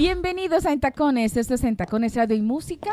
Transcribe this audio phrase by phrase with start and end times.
[0.00, 2.90] Bienvenidos a Entacones, esto es Entacones Radio y Música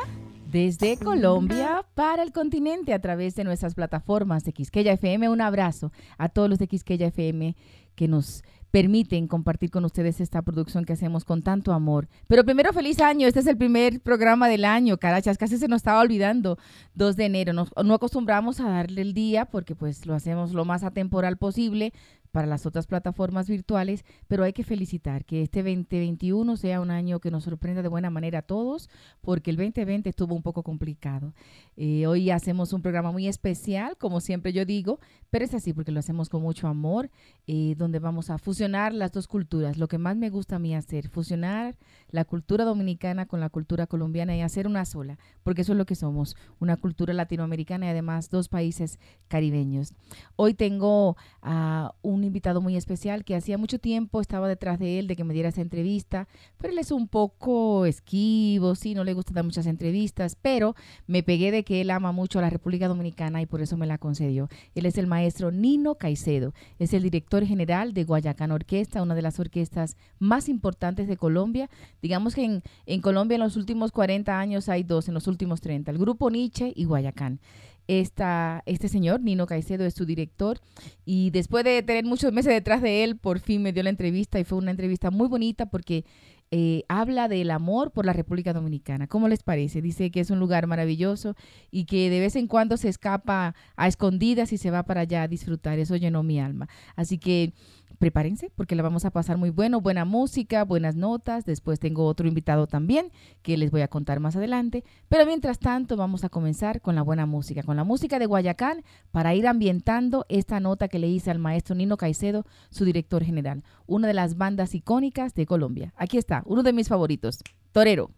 [0.51, 5.29] desde Colombia para el continente a través de nuestras plataformas de Quisqueya FM.
[5.29, 7.55] Un abrazo a todos los de Quisqueya FM
[7.95, 12.09] que nos permiten compartir con ustedes esta producción que hacemos con tanto amor.
[12.27, 13.27] Pero primero, feliz año.
[13.27, 15.37] Este es el primer programa del año, carachas.
[15.37, 16.57] Casi se nos estaba olvidando
[16.95, 17.53] 2 de enero.
[17.53, 21.93] no acostumbramos a darle el día porque pues lo hacemos lo más atemporal posible,
[22.37, 27.19] para las otras plataformas virtuales, pero hay que felicitar que este 2021 sea un año
[27.19, 28.89] que nos sorprenda de buena manera a todos,
[29.21, 31.33] porque el 2020 estuvo un poco complicado.
[31.77, 34.99] Eh, hoy hacemos un programa muy especial, como siempre yo digo,
[35.31, 37.09] pero es así porque lo hacemos con mucho amor,
[37.47, 39.77] eh, donde vamos a fusionar las dos culturas.
[39.77, 41.75] Lo que más me gusta a mí hacer, fusionar
[42.11, 45.85] la cultura dominicana con la cultura colombiana y hacer una sola, porque eso es lo
[45.85, 49.93] que somos, una cultura latinoamericana y además dos países caribeños.
[50.35, 54.99] Hoy tengo a un un invitado muy especial que hacía mucho tiempo estaba detrás de
[54.99, 59.03] él de que me diera esa entrevista, pero él es un poco esquivo, sí, no
[59.03, 60.75] le gusta dar muchas entrevistas, pero
[61.07, 63.87] me pegué de que él ama mucho a la República Dominicana y por eso me
[63.87, 64.49] la concedió.
[64.75, 69.21] Él es el maestro Nino Caicedo, es el director general de Guayacán Orquesta, una de
[69.21, 71.69] las orquestas más importantes de Colombia.
[72.01, 75.61] Digamos que en, en Colombia en los últimos 40 años hay dos, en los últimos
[75.61, 77.39] 30, el grupo Nietzsche y Guayacán
[77.87, 80.59] esta, este señor, Nino Caicedo, es su director.
[81.05, 84.39] Y después de tener muchos meses detrás de él, por fin me dio la entrevista
[84.39, 86.05] y fue una entrevista muy bonita porque
[86.49, 89.07] eh, habla del amor por la República Dominicana.
[89.07, 89.81] ¿Cómo les parece?
[89.81, 91.35] Dice que es un lugar maravilloso
[91.71, 95.23] y que de vez en cuando se escapa a escondidas y se va para allá
[95.23, 95.77] a disfrutar.
[95.77, 96.69] Eso llenó mi alma.
[96.95, 97.53] Así que
[97.97, 101.45] prepárense porque la vamos a pasar muy bueno, buena música, buenas notas.
[101.45, 104.83] Después tengo otro invitado también que les voy a contar más adelante.
[105.09, 108.83] Pero mientras tanto vamos a comenzar con la buena música, con la música de Guayacán
[109.11, 113.63] para ir ambientando esta nota que le hice al maestro Nino Caicedo, su director general,
[113.85, 115.93] una de las bandas icónicas de Colombia.
[115.95, 117.39] Aquí está, uno de mis favoritos,
[117.71, 118.11] Torero.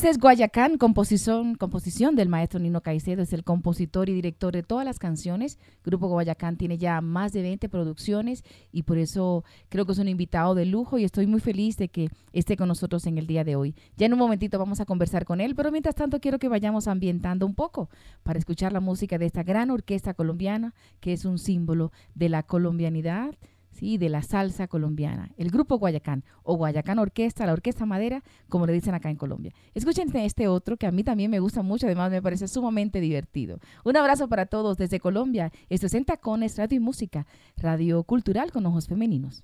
[0.00, 4.62] Este es Guayacán, composición, composición del maestro Nino Caicedo, es el compositor y director de
[4.62, 5.58] todas las canciones.
[5.84, 8.42] Grupo Guayacán tiene ya más de 20 producciones
[8.72, 11.88] y por eso creo que es un invitado de lujo y estoy muy feliz de
[11.88, 13.74] que esté con nosotros en el día de hoy.
[13.98, 16.88] Ya en un momentito vamos a conversar con él, pero mientras tanto quiero que vayamos
[16.88, 17.90] ambientando un poco
[18.22, 22.42] para escuchar la música de esta gran orquesta colombiana que es un símbolo de la
[22.42, 23.34] colombianidad
[23.80, 23.98] ¿sí?
[23.98, 28.72] de la salsa colombiana, el grupo Guayacán o Guayacán Orquesta, la Orquesta Madera, como le
[28.72, 29.52] dicen acá en Colombia.
[29.74, 33.58] Escuchen este otro que a mí también me gusta mucho, además me parece sumamente divertido.
[33.84, 35.50] Un abrazo para todos desde Colombia.
[35.68, 39.42] Esto es en Tacones, Radio y Música, Radio Cultural con ojos femeninos.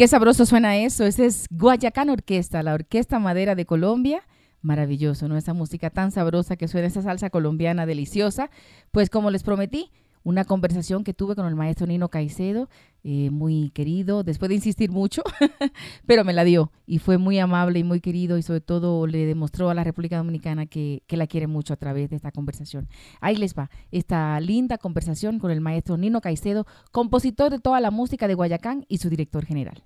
[0.00, 1.04] Qué sabroso suena eso.
[1.04, 4.22] Ese es Guayacán Orquesta, la Orquesta Madera de Colombia.
[4.62, 5.36] Maravilloso, ¿no?
[5.36, 8.50] Esa música tan sabrosa que suena, esa salsa colombiana deliciosa.
[8.92, 9.90] Pues como les prometí,
[10.22, 12.70] una conversación que tuve con el maestro Nino Caicedo,
[13.04, 15.22] eh, muy querido, después de insistir mucho,
[16.06, 19.26] pero me la dio y fue muy amable y muy querido y sobre todo le
[19.26, 22.88] demostró a la República Dominicana que, que la quiere mucho a través de esta conversación.
[23.20, 27.90] Ahí les va, esta linda conversación con el maestro Nino Caicedo, compositor de toda la
[27.90, 29.84] música de Guayacán y su director general.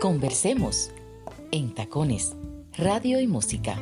[0.00, 0.90] Conversemos
[1.52, 2.34] en tacones
[2.76, 3.76] radio y música.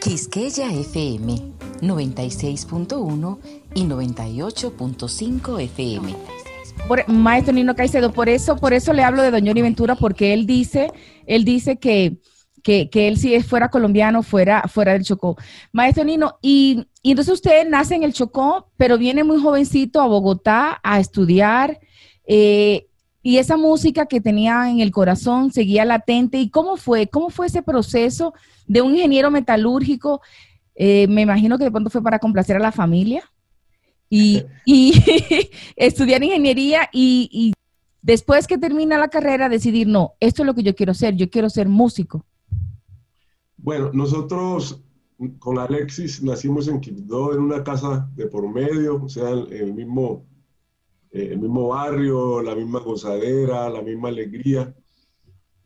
[0.00, 1.34] Quisqueya FM
[1.80, 3.38] 96.1
[3.74, 6.16] y 98.5 FM.
[7.08, 10.90] maestro Nino Caicedo, por eso, por eso le hablo de Doña Ventura, porque él dice,
[11.26, 12.18] él dice que,
[12.62, 15.36] que, él si fuera colombiano, fuera, fuera del Chocó.
[15.72, 20.06] Maestro Nino, y, y, entonces usted nace en el Chocó, pero viene muy jovencito a
[20.06, 21.80] Bogotá a estudiar.
[22.26, 22.86] Eh,
[23.22, 26.38] y esa música que tenía en el corazón seguía latente.
[26.38, 27.08] ¿Y cómo fue?
[27.08, 28.32] ¿Cómo fue ese proceso
[28.66, 30.20] de un ingeniero metalúrgico?
[30.74, 33.30] Eh, me imagino que de pronto fue para complacer a la familia
[34.08, 34.44] y,
[35.76, 37.52] estudiar ingeniería y,
[38.02, 41.28] después que termina la carrera decidir, no, esto es lo que yo quiero ser, yo
[41.28, 42.24] quiero ser músico.
[43.58, 44.80] Bueno, nosotros
[45.38, 49.74] con Alexis nacimos en Quibdó, en una casa de por medio, o sea, en el
[49.74, 50.24] mismo
[51.12, 54.74] eh, el mismo barrio, la misma gozadera, la misma alegría.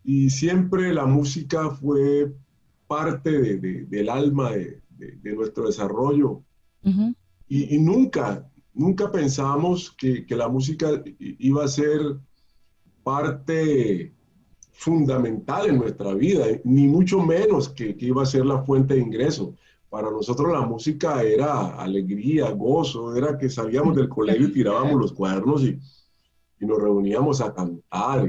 [0.02, 2.34] Y siempre la música fue
[2.86, 4.80] parte del alma de,
[5.34, 6.42] nuestro desarrollo.
[7.48, 12.00] y, nunca, nunca pensamos que, la música iba a ser
[13.02, 14.14] parte
[14.74, 19.00] fundamental en nuestra vida, ni mucho menos que, que iba a ser la fuente de
[19.00, 19.54] ingreso
[19.94, 25.12] para nosotros la música era alegría, gozo, era que salíamos del colegio y tirábamos los
[25.12, 25.78] cuadernos y,
[26.58, 28.28] nos reuníamos a cantar.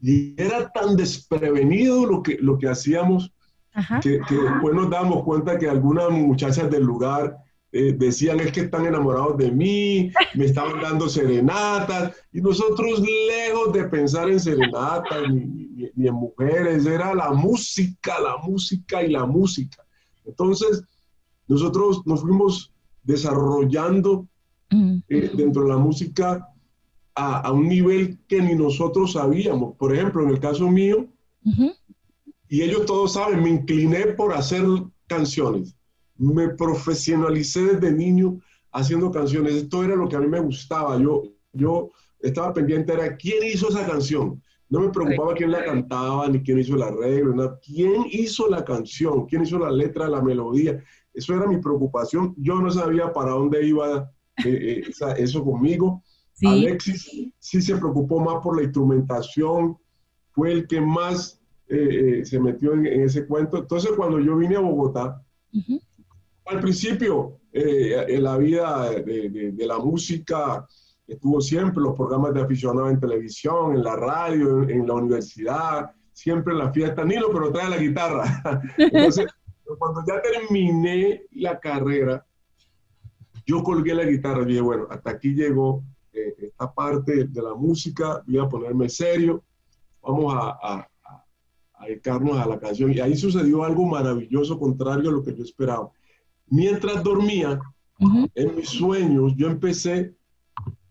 [0.00, 3.32] Y, era tan desprevenido lo que, lo que hacíamos
[4.00, 7.36] que, después nos damos cuenta que algunas muchachas del lugar
[7.72, 13.72] eh, decían es que están enamorados de mí, me estaban dando serenatas, y nosotros lejos
[13.72, 15.61] de pensar en serenatas ni,
[15.94, 19.84] ni en mujeres, era la música, la música y la música.
[20.24, 20.82] Entonces,
[21.48, 22.72] nosotros nos fuimos
[23.02, 24.26] desarrollando
[24.70, 26.48] eh, dentro de la música
[27.14, 29.76] a, un nivel que ni nosotros sabíamos.
[29.76, 31.08] Por ejemplo, en el caso mío,
[32.48, 34.64] y ellos todos saben, me incliné por hacer
[35.06, 35.76] canciones.
[36.16, 38.40] Me profesionalicé desde niño
[38.72, 39.54] haciendo canciones.
[39.54, 40.98] Esto era lo que a mí me gustaba.
[40.98, 41.22] Yo,
[41.52, 44.42] yo estaba pendiente, era quién hizo esa canción.
[44.72, 49.26] No me preocupaba quién la cantaba, ni quién hizo el arreglo, quién hizo la canción,
[49.26, 50.82] quién hizo la letra, la melodía.
[51.12, 52.34] Eso era mi preocupación.
[52.38, 54.10] Yo no sabía para dónde iba
[54.42, 56.02] eh, eh, eso conmigo.
[56.42, 59.76] Alexis sí se preocupó más por la instrumentación,
[60.30, 61.38] fue el que más
[61.68, 63.58] eh, se metió en, ese cuento.
[63.58, 65.22] Entonces, cuando yo vine a Bogotá,
[66.46, 70.66] al principio, en la vida de, la música
[71.12, 75.90] estuvo siempre los programas de aficionados en televisión, en la radio, en, en la universidad,
[76.12, 77.04] siempre en la fiesta.
[77.04, 78.62] Nilo, pero trae la guitarra.
[78.78, 79.26] Entonces,
[79.78, 82.24] cuando ya terminé la carrera,
[83.46, 87.54] yo colgué la guitarra y dije, bueno, hasta aquí llegó eh, esta parte de la
[87.54, 89.42] música, voy a ponerme serio,
[90.02, 90.88] vamos a, a,
[91.74, 92.92] a, dedicarnos a la canción.
[92.92, 95.90] Y ahí sucedió algo maravilloso, contrario a lo que yo esperaba.
[96.46, 97.60] Mientras dormía,
[98.34, 100.14] en mis sueños, yo empecé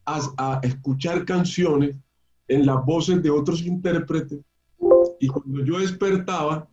[0.06, 1.96] a, a escuchar canciones
[2.48, 4.40] en las voces de otros intérpretes
[5.20, 6.68] y cuando yo despertaba,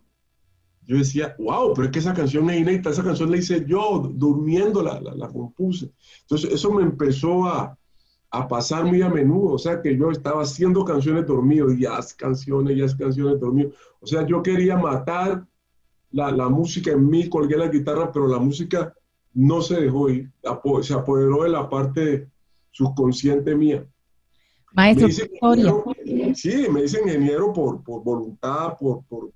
[0.85, 4.11] yo decía, wow, pero es que esa canción es inédita, esa canción la hice yo,
[4.11, 5.91] durmiendo la, la, compuse.
[6.21, 7.77] Entonces eso me empezó a,
[8.31, 12.75] a, pasar muy a menudo, o sea que yo estaba haciendo canciones dormido, jazz canciones,
[12.75, 13.71] jazz canciones dormido.
[13.99, 15.45] O sea, yo quería matar
[16.09, 18.91] la, la música en mí, colgué la guitarra, pero la música
[19.35, 20.31] no se dejó ir,
[20.81, 22.27] se apoderó de la parte
[22.71, 23.85] subconsciente mía.
[24.73, 29.31] Maestro, sí, me dice ingeniero por, por voluntad, por, por,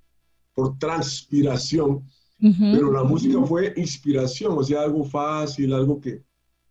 [0.53, 2.03] por transpiración,
[2.39, 6.21] pero la música fue inspiración, o sea, algo fácil, algo que,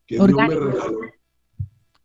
[0.06, 0.98] que Dios me regaló.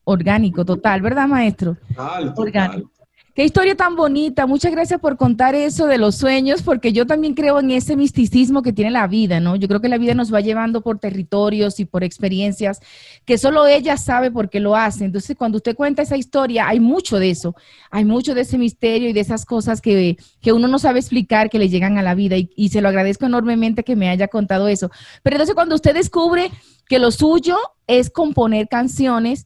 [0.06, 1.78] Orgánico, total, ¿verdad, maestro?
[1.90, 2.90] Total, total.
[3.38, 4.48] Qué historia tan bonita.
[4.48, 8.64] Muchas gracias por contar eso de los sueños, porque yo también creo en ese misticismo
[8.64, 9.56] que tiene la vida, ¿no?
[9.56, 12.80] Yo creo que la vida nos va llevando por territorios y por experiencias
[13.26, 15.06] que solo ella sabe por qué lo hace.
[15.06, 17.54] Entonces, cuando usted cuenta esa historia, hay mucho de eso.
[17.92, 21.52] Hay mucho de ese misterio y de esas cosas que, que uno no sabe explicar
[21.52, 22.38] que le llegan a la vida.
[22.38, 24.90] Y, y se lo agradezco enormemente que me haya contado eso.
[25.22, 26.50] Pero entonces, cuando usted descubre
[26.90, 29.46] que lo suyo es componer canciones,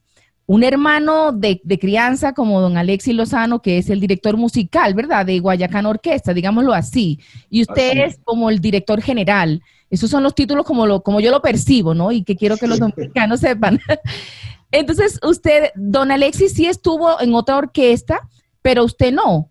[0.52, 5.24] un hermano de, crianza como don Alexis Lozano, que es el director musical, ¿verdad?
[5.24, 7.18] De Guayacán Orquesta, digámoslo así.
[7.48, 9.62] Y usted es como el director general.
[9.88, 12.12] Esos son los títulos como, lo, como yo lo percibo, ¿no?
[12.12, 13.80] Y que quiero que los dominicanos sepan.
[14.70, 18.28] Entonces, usted, don Alexis sí estuvo en otra orquesta,
[18.60, 19.50] pero usted no.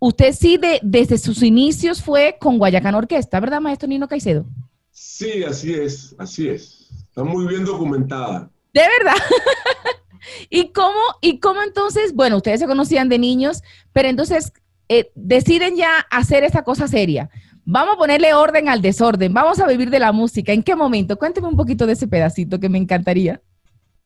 [0.00, 4.44] Usted sí, de, desde sus inicios fue con Guayacán Orquesta, ¿verdad, maestro Nino Caicedo?
[4.90, 6.90] Sí, así es, así es.
[7.08, 8.50] Está muy bien documentada.
[8.74, 9.16] De verdad.
[10.50, 14.52] ¿Y cómo, ¿Y cómo entonces, bueno, ustedes se conocían de niños, pero entonces
[14.88, 17.30] eh, deciden ya hacer esta cosa seria?
[17.64, 20.52] Vamos a ponerle orden al desorden, vamos a vivir de la música.
[20.52, 21.16] ¿En qué momento?
[21.16, 23.40] Cuénteme un poquito de ese pedacito que me encantaría.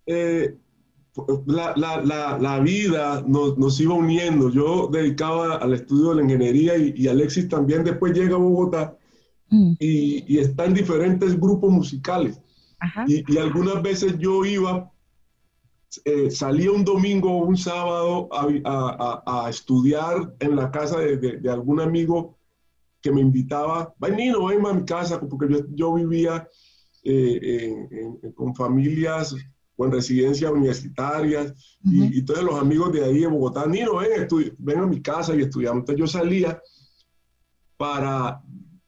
[0.06, 0.54] Eh,
[1.46, 4.50] la, vida nos, iba uniendo.
[4.50, 8.96] Yo dedicaba al estudio de la ingeniería y, Alexis también después llega a Bogotá
[9.48, 9.72] mm.
[9.78, 12.40] y, está en diferentes grupos musicales.
[13.06, 14.92] Y, y, algunas veces yo iba
[16.04, 22.38] eh, salía un domingo o un sábado a, estudiar en la casa de, algún amigo
[23.00, 26.48] que me invitaba, Nino, ven a mi casa, porque yo, vivía
[27.04, 27.74] eh,
[28.34, 29.34] con familias
[29.76, 34.28] o en residencias universitarias, y, todos los amigos de ahí de Bogotá, Nino, ven,
[34.58, 35.80] ven a mi casa y estudiamos.
[35.80, 36.60] Entonces yo salía
[37.76, 38.42] para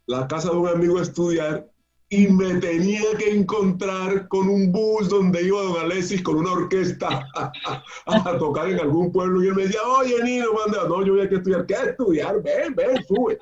[0.07, 1.68] la casa de un amigo a estudiar
[2.11, 7.29] y me tenía que encontrar con un bus donde iba Don Alexis con una orquesta
[8.07, 11.23] a, tocar en algún pueblo y él me decía, oye Nino, manda, no, yo voy
[11.23, 12.43] a que estudiar, ¿qué estudiar?
[12.43, 13.39] Ven, ven, sube.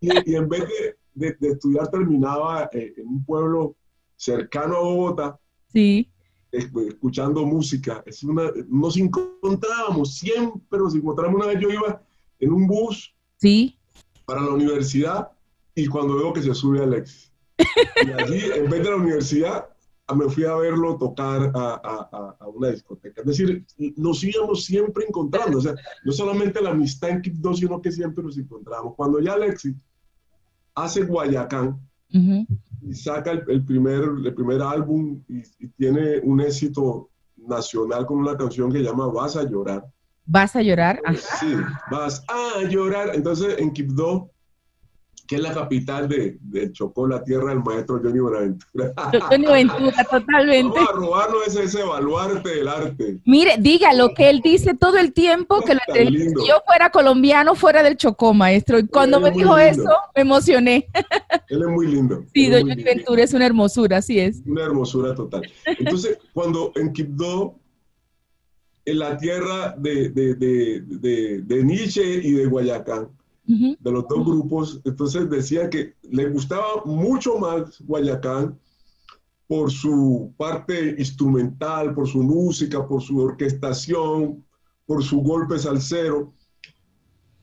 [0.00, 0.64] Y, en vez
[1.14, 3.74] de, estudiar terminaba eh, en un pueblo
[4.16, 5.40] cercano a Bogotá.
[5.68, 6.10] Sí.
[6.52, 8.02] Escuchando música.
[8.04, 11.36] Es una, nos encontrábamos, siempre nos encontramos.
[11.36, 12.02] Una vez yo iba
[12.38, 13.78] en un bus sí.
[14.26, 15.30] para la universidad
[15.74, 19.68] y cuando veo que se sube Alexis y allí, en vez de la universidad,
[20.12, 23.22] me fui a verlo tocar a, una discoteca.
[23.22, 23.64] Es decir,
[23.96, 25.58] nos íbamos siempre encontrando.
[25.58, 28.94] O sea, no solamente la amistad en Kip 2, sino que siempre nos encontramos.
[28.96, 29.74] Cuando ya Alexis
[30.74, 35.42] hace Guayacán y saca el, primer, el primer álbum y,
[35.76, 39.84] tiene un éxito nacional con una canción que llama Vas a llorar.
[40.26, 41.00] ¿Vas a llorar?
[41.16, 41.54] Sí,
[41.90, 43.10] vas a llorar.
[43.14, 44.22] Entonces, en Kip 2
[45.34, 48.92] que es la capital de, de, Chocó, la tierra del maestro Johnny Buenaventura.
[49.28, 50.74] Johnny Buenaventura, totalmente.
[50.74, 53.18] Vamos a robarnos ese, ese baluarte del arte.
[53.24, 55.76] Mire, diga lo que él dice todo el tiempo, que
[56.46, 58.78] yo fuera colombiano, fuera del Chocó, maestro.
[58.78, 60.86] Y cuando me dijo eso, me emocioné.
[61.48, 62.24] Él es muy lindo.
[62.32, 64.40] Sí, Don Johnny Ventura es una hermosura, así es.
[64.46, 65.50] Una hermosura total.
[65.66, 67.56] Entonces, cuando en Quibdó,
[68.84, 73.08] en la tierra de, de, de, de Nietzsche y de Guayacán,
[73.46, 74.80] de los dos grupos.
[74.84, 78.58] Entonces decía que le gustaba mucho más Guayacán
[79.46, 84.44] por su parte instrumental, por su música, por su orquestación,
[84.86, 86.32] por su golpe salsero,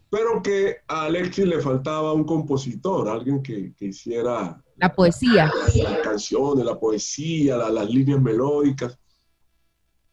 [0.10, 6.66] pero que a Alexis le faltaba un compositor, alguien que, hiciera la poesía, las canciones,
[6.66, 8.98] la poesía, las líneas melódicas.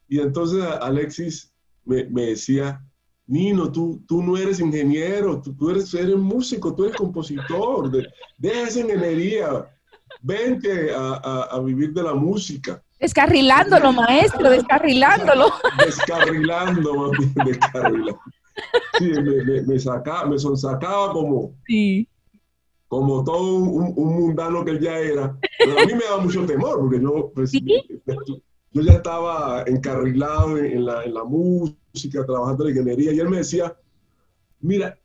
[0.08, 1.52] Y entonces Alexis
[1.84, 2.86] me, me decía,
[3.28, 8.62] Nino, tú, tú no eres ingeniero, tú, eres, eres músico, tú eres compositor, de, deja
[8.62, 9.68] esa ingeniería,
[10.22, 12.82] vente a, vivir de la música.
[12.98, 15.52] Descarrilándolo, maestro, descarrilándolo.
[15.84, 18.18] Descarrilando, mami, descarrilando.
[18.98, 22.08] Sí, me, me, sacaba, me sonsacaba como, sí.
[22.88, 25.38] como todo un, mundano que él ya era.
[25.58, 30.86] Pero a mí me da mucho temor, porque yo, pues, yo ya estaba encarrilado en,
[30.86, 33.76] la, en la música trabajando en la ingeniería, y él me decía,
[34.60, 34.98] mira,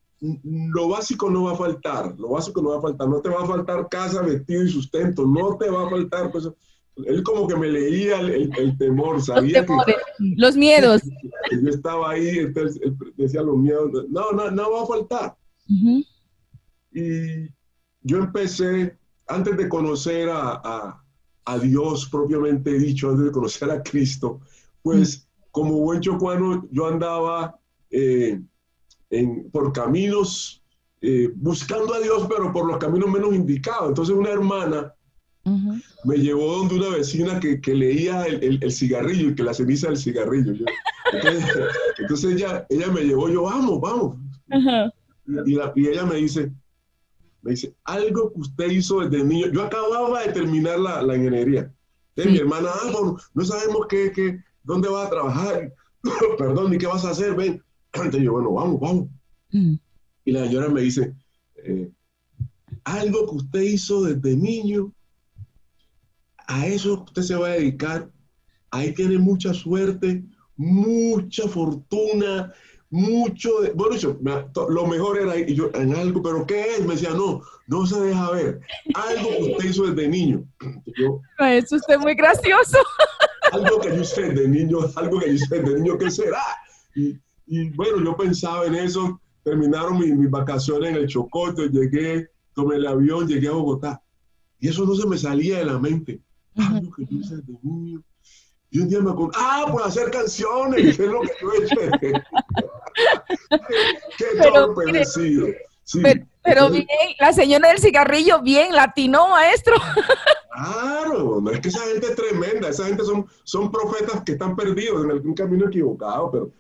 [0.44, 3.44] lo básico no va a faltar, lo básico no va a faltar, no te va
[3.44, 6.48] a faltar casa, vestido y sustento, no te va a faltar, pues
[6.96, 9.96] él como que me leía el, temor, sabía los, que,
[10.38, 11.02] los miedos.
[11.52, 12.80] yo estaba ahí, entonces
[13.18, 15.36] decía los miedos, no, no, no va a faltar.
[16.92, 17.50] Y
[18.02, 21.02] yo empecé, antes de conocer a,
[21.46, 24.40] a, Dios propiamente dicho, antes de conocer a Cristo,
[24.84, 27.60] pues como buen chocuano, yo andaba
[27.92, 28.42] eh,
[29.52, 30.64] por caminos
[31.00, 33.90] eh, buscando a Dios, pero por los caminos menos indicados.
[33.90, 34.94] Entonces una hermana
[36.06, 39.90] me llevó donde una vecina que, que leía el, el, cigarrillo y que la ceniza
[39.90, 40.66] del cigarrillo.
[42.00, 44.18] entonces, ella, ella me llevó, yo, vamos, vamos.
[45.46, 46.52] y, y, ella me dice,
[47.44, 49.52] me dice, algo que usted hizo desde niño.
[49.52, 51.72] Yo acababa de terminar la, la ingeniería.
[52.16, 52.92] Mi hermana, ah,
[53.36, 55.74] no sabemos qué, qué, dónde vas a trabajar.
[56.38, 57.36] Perdón, ¿y qué vas a hacer?
[57.36, 57.64] Ven.
[57.94, 59.08] Entonces yo, bueno, vamos, vamos.
[59.52, 59.76] Mm.
[60.26, 61.14] Y la señora me dice,
[61.58, 61.92] eh,
[62.84, 64.92] algo que usted hizo desde niño,
[66.48, 68.10] a eso usted se va a dedicar.
[68.72, 70.24] Ahí tiene mucha suerte,
[70.56, 72.54] mucha fortuna,
[72.94, 74.18] mucho, bueno, yo,
[74.70, 76.82] lo mejor era y yo, en algo, pero ¿qué es?
[76.86, 78.62] Me decía, no, no se deja ver.
[78.94, 80.44] Algo que usted hizo desde niño.
[80.98, 82.78] Yo, es usted muy gracioso.
[83.54, 86.44] Algo que yo hice desde niño, algo que yo hice desde niño, ¿qué será?
[86.96, 92.78] Y, y bueno, yo pensaba en eso, terminaron mis, vacaciones en el Chocoto, llegué, tomé
[92.78, 94.02] el avión, llegué a Bogotá.
[94.60, 96.22] Y eso no se me salía de la mente.
[96.56, 98.04] Algo que yo hice desde niño.
[98.72, 101.64] Y un día me acordé, ah, pues hacer canciones, que es lo que yo he
[101.64, 101.76] hecho.
[104.18, 104.74] Qué pero,
[105.84, 106.00] Sí.
[106.02, 106.26] Pero,
[106.72, 106.88] bien,
[107.20, 109.76] la señora del cigarrillo, bien, latino, maestro.
[110.56, 114.56] Claro, no es que esa gente es tremenda, esa gente son, son profetas que están
[114.56, 116.52] perdidos en algún camino equivocado, pero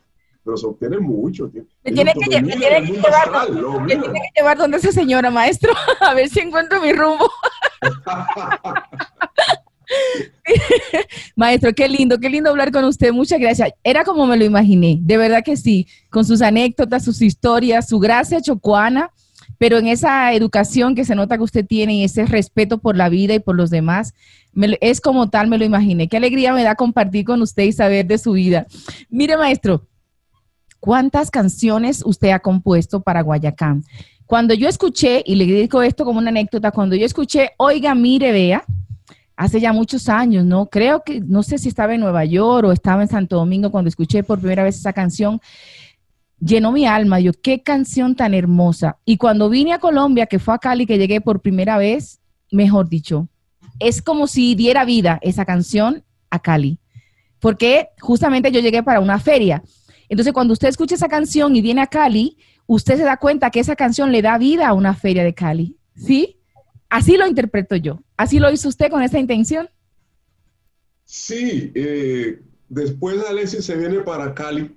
[0.44, 1.50] pero se obtiene mucho.
[1.84, 3.50] Me tiene, que, me tiene, que, llevar,
[3.82, 7.30] me tiene que llevar donde esa señora, maestro, a ver si encuentro mi rumbo.
[11.36, 13.12] Maestro, qué lindo, qué lindo hablar con usted.
[13.12, 13.72] Muchas gracias.
[13.84, 18.00] Era como me lo imaginé, de verdad que sí, con sus anécdotas, sus historias, su
[18.00, 19.12] gracia chocuana,
[19.58, 23.10] pero en esa educación que se nota que usted tiene y ese respeto por la
[23.10, 24.14] vida y por los demás,
[24.82, 26.08] es como tal, me lo imaginé.
[26.08, 28.68] Qué alegría me da compartir con usted y saber de su vida.
[29.10, 29.88] Mire, maestro,
[30.80, 33.84] ¿cuántas canciones usted ha compuesto para Guayacán?
[34.26, 38.32] Cuando yo escuché, y le dedico esto como una anécdota, cuando yo escuché, oiga, mire,
[38.32, 38.64] vea,
[39.36, 40.68] hace ya muchos años, ¿no?
[40.68, 43.90] Creo que, no sé si estaba en Nueva York o estaba en Santo Domingo cuando
[43.90, 45.42] escuché por primera vez esa canción,
[46.44, 47.20] llenó mi alma.
[47.20, 48.98] Yo, qué canción tan hermosa.
[49.06, 52.20] Y cuando vine a Colombia, que fue a Cali, que llegué por primera vez,
[52.52, 53.28] mejor dicho,
[53.80, 56.80] es como si diera vida esa canción a Cali.
[57.40, 59.64] Porque justamente yo llegué para una feria.
[60.10, 63.60] Entonces, cuando usted escucha esa canción y viene a Cali, usted se da cuenta que
[63.60, 65.78] esa canción le da vida a una feria de Cali.
[65.96, 66.40] ¿Sí?
[66.90, 68.02] Así lo interpreto yo.
[68.16, 69.70] ¿Así lo hizo usted con esa intención?
[71.06, 74.72] Sí, eh, después Alexis se viene para Cali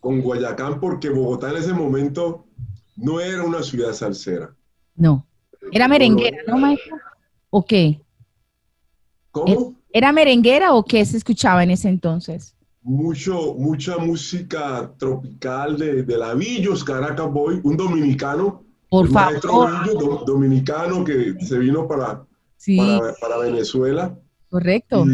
[0.00, 2.46] con Guayacán porque Bogotá en ese momento
[2.96, 4.54] no era una ciudad salsera.
[4.94, 5.26] No,
[5.72, 6.96] era merenguera, ¿no, maestro?
[7.50, 8.00] ¿O qué?
[9.30, 9.74] ¿Cómo?
[9.92, 12.54] ¿Era merenguera o qué se escuchaba en ese entonces?
[12.82, 19.72] Mucho, mucha música tropical de, de la Villos Caracas Boy, un dominicano por favor.
[19.72, 22.24] Maestro dominicano que se vino para,
[23.20, 24.16] para, Venezuela.
[24.48, 25.04] Correcto.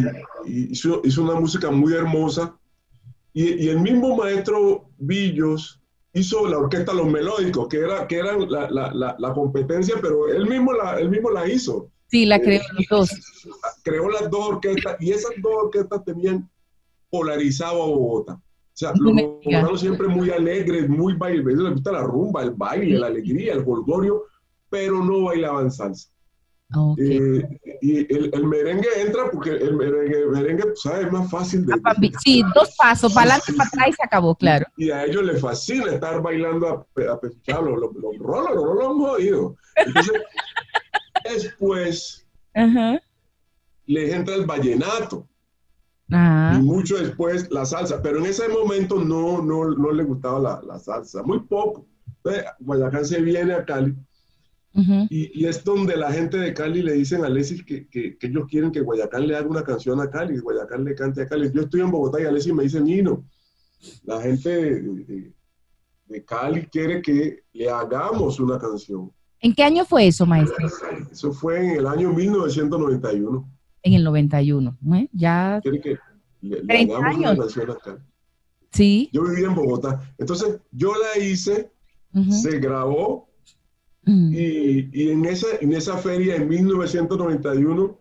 [0.46, 2.54] Y, hizo, una música muy hermosa.
[3.32, 5.80] Y, el mismo maestro Villos
[6.12, 10.98] hizo la orquesta Los Melódicos, que era, que era la, competencia, pero él mismo la,
[10.98, 11.90] él mismo la hizo.
[12.08, 13.10] Sí, la creó los dos.
[13.82, 16.50] Creó las dos orquestas y esas dos orquestas tenían
[17.08, 18.34] polarizado a Bogotá.
[18.34, 22.98] O sea, los bogotanos siempre muy alegres, muy bailes, les gusta la rumba, el baile,
[22.98, 24.24] la alegría, el golgorio,
[24.70, 26.08] pero no bailaban salsa.
[26.96, 27.42] Eh,
[27.82, 31.06] y el, merengue entra porque el merengue, merengue ¿sabes?
[31.06, 31.74] Es más fácil de...
[32.22, 34.66] Sí, dos pasos, para adelante, para atrás y se acabó, claro.
[34.76, 38.86] Y a ellos les fascina estar bailando a, a los, los, los rolos, los rolos
[38.86, 39.56] han jodido.
[39.74, 40.22] Entonces,
[41.24, 42.24] después
[43.86, 45.26] les entra el vallenato.
[46.08, 50.62] Y mucho después la salsa, pero en ese momento no, no, no le gustaba la,
[50.64, 51.84] la salsa, muy poco.
[52.18, 53.96] Entonces, Guayacán se viene a Cali
[54.74, 58.26] y, y, es donde la gente de Cali le dicen a Alexis que, que, que,
[58.26, 61.50] ellos quieren que Guayacán le haga una canción a Cali, Guayacán le cante a Cali.
[61.52, 63.24] Yo estoy en Bogotá y Alexis me dice, Nino,
[64.04, 65.32] la gente de,
[66.06, 69.12] de Cali quiere que le hagamos una canción.
[69.40, 70.68] ¿En qué año fue eso, maestro?
[71.10, 74.78] Eso fue en el año 1991 en el 91.
[74.94, 75.08] ¿eh?
[75.12, 75.60] Ya.
[75.62, 75.98] ¿Quiere que
[76.40, 77.56] le, 30 años.
[77.58, 78.04] acá?
[78.70, 79.10] Sí.
[79.12, 80.00] Yo vivía en Bogotá.
[80.18, 81.70] Entonces, yo la hice,
[82.30, 83.28] se grabó,
[84.04, 87.98] y, y, en, esa, en esa feria en 1991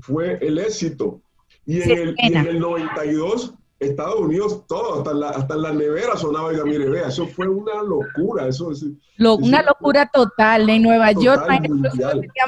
[0.00, 1.22] fue el éxito.
[1.64, 6.16] Y en, el, y en el 92 Estados Unidos, todo, hasta la, hasta la nevera
[6.16, 8.84] sonaba, oiga, mire, vea, eso fue una locura, eso, es
[9.18, 11.46] una locura total en Nueva York,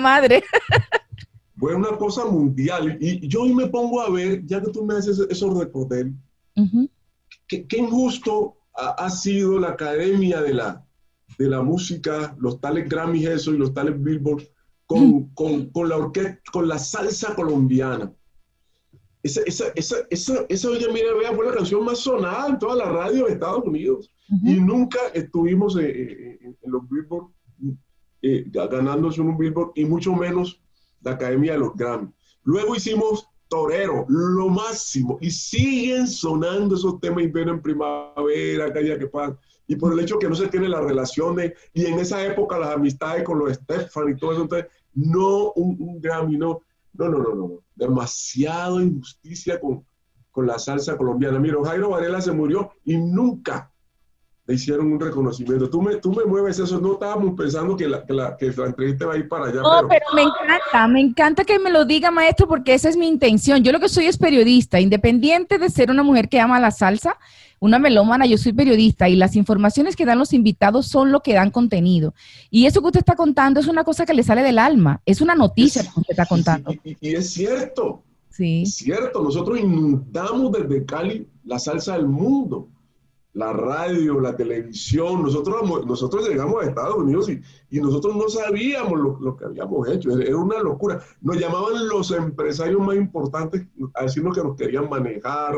[0.01, 0.43] madre.
[1.59, 2.97] fue una cosa mundial.
[3.01, 6.07] Y yo hoy me pongo a ver, ya que tú me haces esos recortes,
[7.47, 10.87] qué, injusto ha, sido la academia de la,
[11.39, 14.43] de la música, los tales Grammys eso y los tales Billboard,
[14.87, 18.13] con, con, con la orquesta, con la salsa colombiana.
[19.23, 22.77] Esa, esa, esa, esa, esa oye, mira, vea, fue la canción más sonada en toda
[22.77, 24.11] la radio de Estados Unidos.
[24.45, 27.29] Y nunca estuvimos en, en- en los Billboard
[28.23, 30.61] eh, ganándose un Billboard y mucho menos
[31.03, 32.09] la Academia de los Grammy.
[32.45, 38.99] Luego hicimos Torero, lo máximo, y siguen sonando esos temas invierno en primavera, cada día
[38.99, 39.39] que pasa.
[39.69, 42.71] Y por el hecho que no se tiene las relaciones, y en esa época las
[42.71, 46.63] amistades con los Stefan y todo eso, entonces, no un, un Grammy, no,
[46.95, 47.63] no, no, no, no, no.
[47.77, 49.85] demasiado injusticia con,
[50.33, 51.39] con la salsa colombiana.
[51.39, 53.71] Mira, Jairo Varela se murió y nunca
[54.49, 55.69] le hicieron un reconocimiento.
[55.69, 58.67] Tú me, tú me mueves eso, no estábamos pensando que la, que la, que la
[58.67, 59.61] entrevista va a ir para allá.
[59.61, 63.07] No, pero me encanta, me encanta que me lo diga, maestro, porque esa es mi
[63.07, 63.63] intención.
[63.63, 67.19] Yo lo que soy es periodista, independiente de ser una mujer que ama la salsa,
[67.61, 71.35] una melómana, yo soy periodista y las informaciones que dan los invitados son lo que
[71.35, 72.15] dan contenido.
[72.51, 75.21] Y eso que usted está contando es una cosa que le sale del alma, es
[75.21, 76.73] una noticia que usted está contando.
[76.73, 78.63] Y, y- y es cierto, Sí.
[78.63, 82.69] es cierto, nosotros inundamos desde Cali la salsa del mundo.
[83.39, 88.99] La radio, la televisión, nosotros, nosotros llegamos a Estados Unidos y, y nosotros no sabíamos
[88.99, 91.01] lo, lo que habíamos hecho, era una locura.
[91.21, 95.55] Nos llamaban los empresarios más importantes a decirnos que nos querían manejar,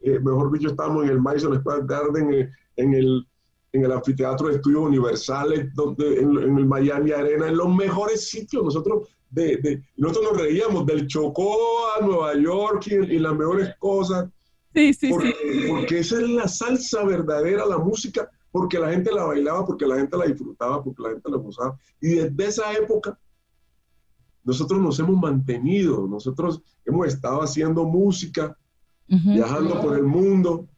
[0.00, 3.26] eh, mejor dicho, estábamos en el Madison Square Garden, eh, en el,
[3.72, 8.28] en el anfiteatro de estudios universales, donde, en, en el Miami Arena, en los mejores
[8.28, 8.64] sitios.
[8.64, 11.54] Nosotros, de, nosotros nos reíamos del Chocó
[11.96, 14.28] a Nueva York y las mejores cosas,
[14.74, 15.34] Sí, sí, porque,
[15.68, 19.96] porque esa es la salsa verdadera, la música, porque la gente la bailaba, porque la
[19.96, 21.76] gente la disfrutaba, porque la gente la gozaba.
[22.00, 23.18] Y desde esa época,
[24.44, 28.56] nosotros nos hemos mantenido, nosotros hemos estado haciendo música,
[29.08, 29.32] Ujú.
[29.34, 30.68] viajando por el mundo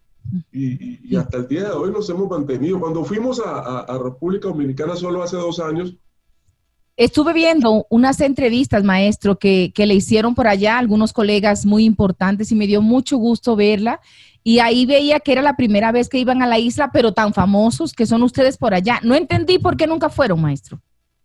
[0.50, 2.80] y, y- y hasta el día de hoy nos hemos mantenido.
[2.80, 5.94] Cuando fuimos a, a- a República Dominicana solo hace dos años,
[7.02, 12.52] Estuve viendo unas entrevistas, maestro, que, que le hicieron por allá algunos colegas muy importantes
[12.52, 14.00] y me dio mucho gusto verla.
[14.44, 17.34] Y ahí veía que era la primera vez que iban a la isla, pero tan
[17.34, 19.00] famosos que son ustedes por allá.
[19.02, 20.80] No entendí por qué nunca fueron, maestro.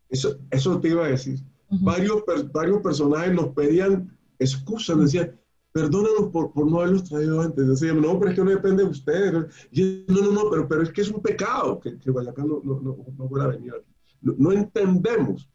[0.09, 1.41] eso, eso te iba a decir.
[1.69, 1.85] Ujú.
[1.85, 5.39] Varios, varios personajes nos pedían excusas, decían,
[5.71, 7.67] perdónanos por, por no haberlos traído antes.
[7.67, 9.45] Decían, no, pero es que no depende de ustedes.
[9.71, 12.61] Y, no, no, no, pero, pero es que es un pecado que, que Guayacán no,
[12.63, 13.93] no, no, no fuera a venir aquí.
[14.21, 15.47] No, no entendemos,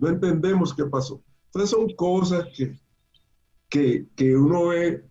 [0.00, 1.22] no entendemos qué pasó.
[1.46, 2.78] Entonces son cosas que,
[3.68, 5.04] que, que uno ve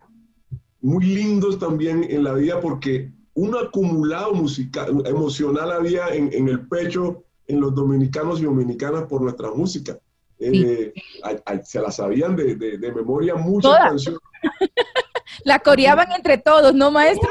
[0.81, 6.67] muy lindos también en la vida porque un acumulado musical, emocional había en, en el
[6.67, 9.97] pecho en los dominicanos y dominicanas por nuestra música.
[10.39, 13.89] Eh, a- a- se la sabían de, de- de memoria muchas Todas.
[13.89, 14.19] canciones.
[15.45, 17.29] La coreaban entre todos, ¿no, maestro?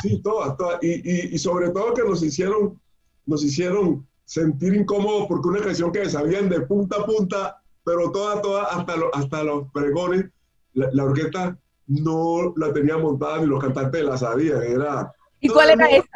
[0.00, 0.78] Sí, todas, todas.
[0.82, 2.80] Y, y- y sobre todo que nos hicieron,
[3.26, 8.40] nos hicieron sentir incómodos porque una canción que sabían de punta a punta, pero toda,
[8.40, 10.26] toda, hasta, lo- hasta los pregones,
[10.74, 14.62] la, la orquesta no la tenía montada ni los cantantes la sabían.
[14.62, 16.08] Era ¿Y cuál era esa?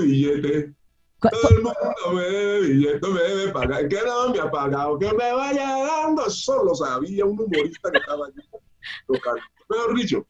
[0.00, 0.74] billete.
[1.20, 1.74] ¿Cu- Todo el mundo
[2.14, 3.88] me debe billete, me debe pagar.
[3.88, 6.26] Que no me ha pagado, que me vaya dando.
[6.26, 8.40] Eso lo sabía un humorista que estaba allí
[9.08, 9.40] tocando.
[9.68, 10.26] Pero, Richo,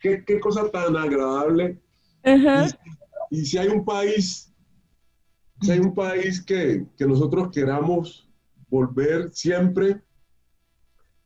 [0.00, 1.78] qué, qué cosa tan agradable.
[2.24, 2.66] Ajá.
[3.30, 4.51] Y, y si hay un país,
[5.62, 8.28] si hay un país que, que nosotros queramos
[8.68, 10.00] volver siempre,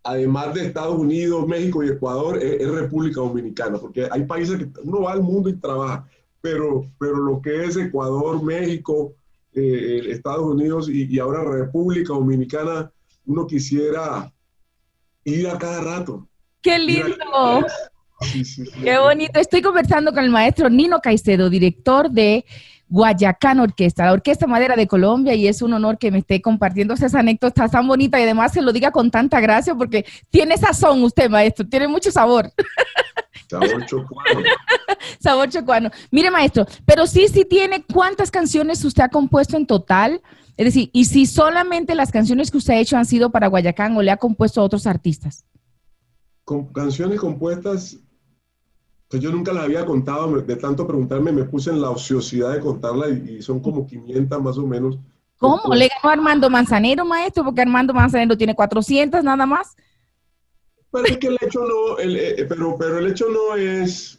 [0.02, 4.68] además de Estados Unidos, México y Ecuador, es, es República Dominicana, porque hay países que
[4.82, 6.06] uno va al mundo y trabaja,
[6.40, 9.14] pero, pero lo que es Ecuador, México,
[9.52, 12.92] eh, Estados Unidos y, y ahora República Dominicana,
[13.24, 14.32] uno quisiera
[15.24, 16.28] ir a cada rato.
[16.62, 17.66] ¡Qué lindo!
[18.20, 18.80] Sí, sí, sí.
[18.82, 19.38] Qué bonito.
[19.38, 22.44] Estoy conversando con el maestro Nino Caicedo, director de
[22.88, 26.94] Guayacán Orquesta, la Orquesta Madera de Colombia, y es un honor que me esté compartiendo
[26.94, 31.02] esas anécdotas tan bonitas y además se lo diga con tanta gracia porque tiene sazón
[31.02, 32.52] usted, maestro, tiene mucho sabor,
[33.48, 34.40] Sabor chocuano.
[35.20, 35.90] sabor chocuano.
[36.10, 40.20] Mire, maestro, pero sí, sí tiene cuántas canciones usted ha compuesto en total.
[40.56, 43.96] Es decir, y si solamente las canciones que usted ha hecho han sido para Guayacán
[43.96, 45.44] o le ha compuesto a otros artistas.
[46.44, 47.98] Con canciones compuestas,
[49.08, 52.60] pues yo nunca las había contado, de tanto preguntarme, me puse en la ociosidad de
[52.60, 54.98] contarlas y, y son como 500 más o menos.
[55.38, 55.74] ¿Cómo?
[55.74, 57.44] ¿Le ganó a Armando Manzanero, maestro?
[57.44, 59.76] Porque Armando Manzanero tiene 400 nada más.
[60.90, 64.18] Pero es que el hecho no, el, eh, pero, pero el hecho no es,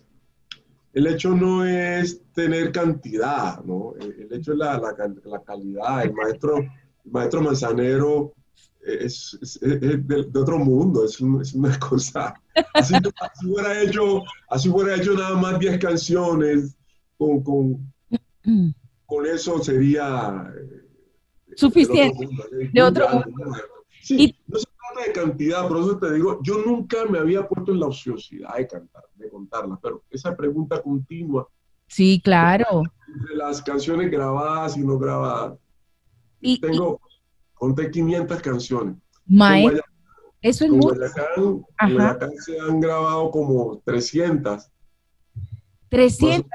[0.93, 3.93] el hecho no es tener cantidad, ¿no?
[4.00, 6.04] El, el hecho es la, la calidad.
[6.04, 8.34] El maestro, el maestro Manzanero
[8.88, 12.34] es, es- es de, de otro mundo, es, un- es una cosa.
[12.73, 16.78] Así, así hubiera hecho, así hubiera hecho nada más 10 canciones
[17.17, 17.93] con, con,
[19.06, 22.26] con eso sería eh, Suficiente.
[22.26, 22.67] otro mundo, ¿sí?
[22.73, 23.32] De otro grande.
[24.02, 24.58] Sí, Y- no,
[25.06, 28.67] de cantidad, por eso te digo, yo nunca me había puesto en la ociosidad de
[28.67, 31.47] cantar, de contarla, pero esa pregunta continua.
[31.88, 32.84] Sí, claro.
[33.30, 35.58] De las canciones grabadas y no grabadas.
[36.41, 37.00] Y, tengo,
[37.58, 38.96] conté 500 canciones.
[39.26, 39.84] Maestro,
[40.41, 40.93] eso es muy...
[41.80, 44.70] Guayacán, se han grabado como 300.
[45.89, 46.50] 300.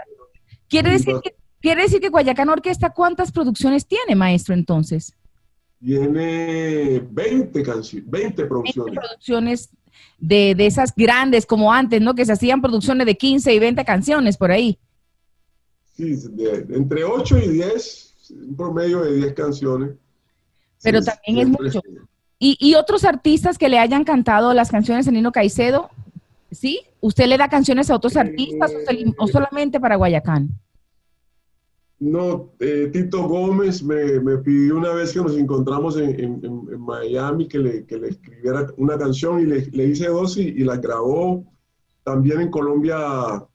[0.68, 5.14] Quiere decir que Quiere decir que Guayacán Orquesta, ¿cuántas producciones tiene, maestro, entonces?
[5.78, 8.94] Tiene 20 canciones, 20 producciones.
[8.94, 9.70] 20 producciones
[10.18, 12.16] de, de, esas grandes como antes, ¿no?
[12.16, 14.76] Que se hacían producciones de 15 y 20 canciones por ahí.
[15.94, 16.18] Sí,
[16.70, 18.14] entre 8 y 10,
[18.48, 19.90] un promedio de 10 canciones.
[20.82, 21.80] Pero también es mucho.
[22.38, 25.90] ¿Y, ¿Y, otros artistas que le hayan cantado las canciones de Nino Caicedo?
[26.50, 26.80] ¿Sí?
[27.00, 28.72] ¿Usted le da canciones a otros artistas
[29.16, 30.48] o, solamente para Guayacán?
[32.00, 37.46] No, eh, Tito Gómez me, me, pidió una vez que nos encontramos en, en, Miami
[37.46, 40.78] que le, que le, escribiera una canción y le, le hice dos y, y, la
[40.78, 41.44] grabó.
[42.02, 43.46] También en Colombia,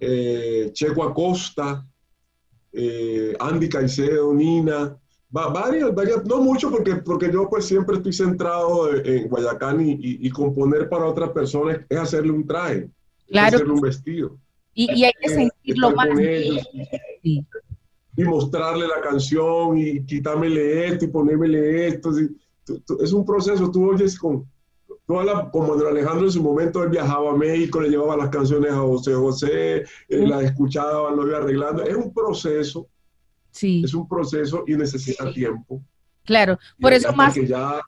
[0.00, 1.86] eh, Checo Acosta,
[2.72, 4.96] eh, Andy Caicedo, Nina,
[5.34, 10.30] varias, varias, no mucho porque, porque yo pues siempre estoy centrado en Guayacán y, y,
[10.30, 12.88] componer para otras personas es hacerle un traje,
[13.34, 14.38] hacerle un vestido.
[14.74, 16.08] Y, hay que eh, sentirlo más.
[18.16, 22.12] Y mostrarle la canción y quitármele esto y ponérmele esto.
[23.00, 24.46] Es un proceso, tú oyes con,
[25.04, 28.70] toda la, como Alejandro en su momento, él viajaba a México, le llevaba las canciones
[28.70, 31.82] a José José, él las escuchaba, lo iba arreglando.
[31.82, 32.86] Es un proceso.
[33.54, 33.82] Sí.
[33.84, 35.80] Es un proceso y necesita tiempo.
[36.24, 37.34] Claro, por eso más.
[37.34, 37.80] Ya,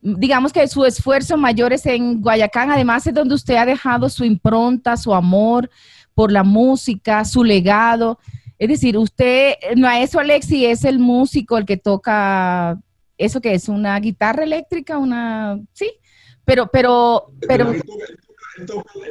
[0.00, 4.24] digamos que su esfuerzo mayor es en Guayacán, además es donde usted ha dejado su
[4.24, 5.70] impronta, su amor
[6.14, 8.18] por la música, su legado.
[8.58, 12.78] Es decir, usted, maestro Alexi, es el músico, el que toca,
[13.16, 13.68] ¿eso que es?
[13.68, 14.98] ¿Una guitarra eléctrica?
[14.98, 15.90] Una, sí,
[16.44, 17.72] pero, pero, pero...
[17.72, 17.82] Él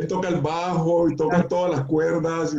[0.07, 2.55] toca, el bajo y toca todas las cuerdas.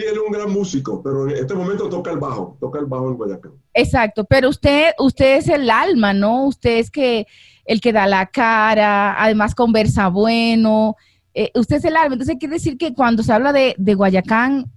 [0.00, 3.10] Sí, es un gran músico, pero en este momento toca el bajo, toca el bajo
[3.10, 3.52] en Guayacán.
[3.74, 6.46] Exacto, pero usted, usted es el alma, ¿no?
[6.46, 7.26] Usted es que
[7.66, 10.96] el que da la cara, además conversa bueno.
[11.34, 12.14] Eh, usted es el alma.
[12.14, 14.72] Entonces quiere decir que cuando se habla de, Guayacán,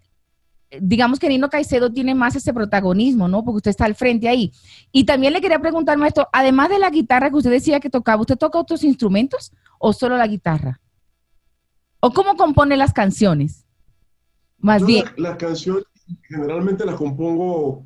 [0.70, 3.46] eh, digamos que Nino Caicedo tiene más ese protagonismo, ¿no?
[3.46, 4.52] Porque usted está al frente ahí.
[4.92, 8.20] Y también le quería preguntar, maestro, además de la guitarra que usted decía que tocaba,
[8.20, 10.82] ¿usted toca otros instrumentos o solo la guitarra?
[12.02, 13.63] ¿O cómo compone las canciones?
[14.64, 15.06] Más bien.
[15.18, 15.84] Las canciones
[16.24, 17.86] generalmente las compongo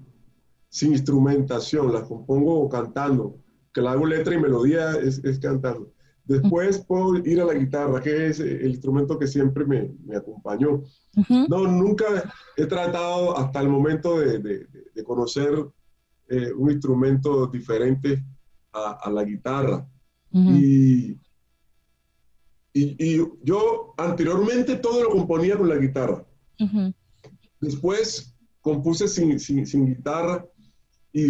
[0.70, 3.40] sin instrumentación, las compongo cantando
[3.74, 5.92] que la hago letra y melodía es, es cantando.
[6.24, 10.84] Después puedo ir a la guitarra, que es el instrumento que siempre me, me acompañó.
[11.48, 12.06] No, nunca
[12.58, 15.66] he tratado hasta el momento de, de, conocer
[16.28, 18.24] eh, un instrumento diferente
[18.74, 19.88] a, a la guitarra.
[20.32, 21.12] y,
[22.74, 26.26] y, y, yo anteriormente todo lo componía con la guitarra.
[27.60, 30.46] Después compuse sin, sin, sin guitarra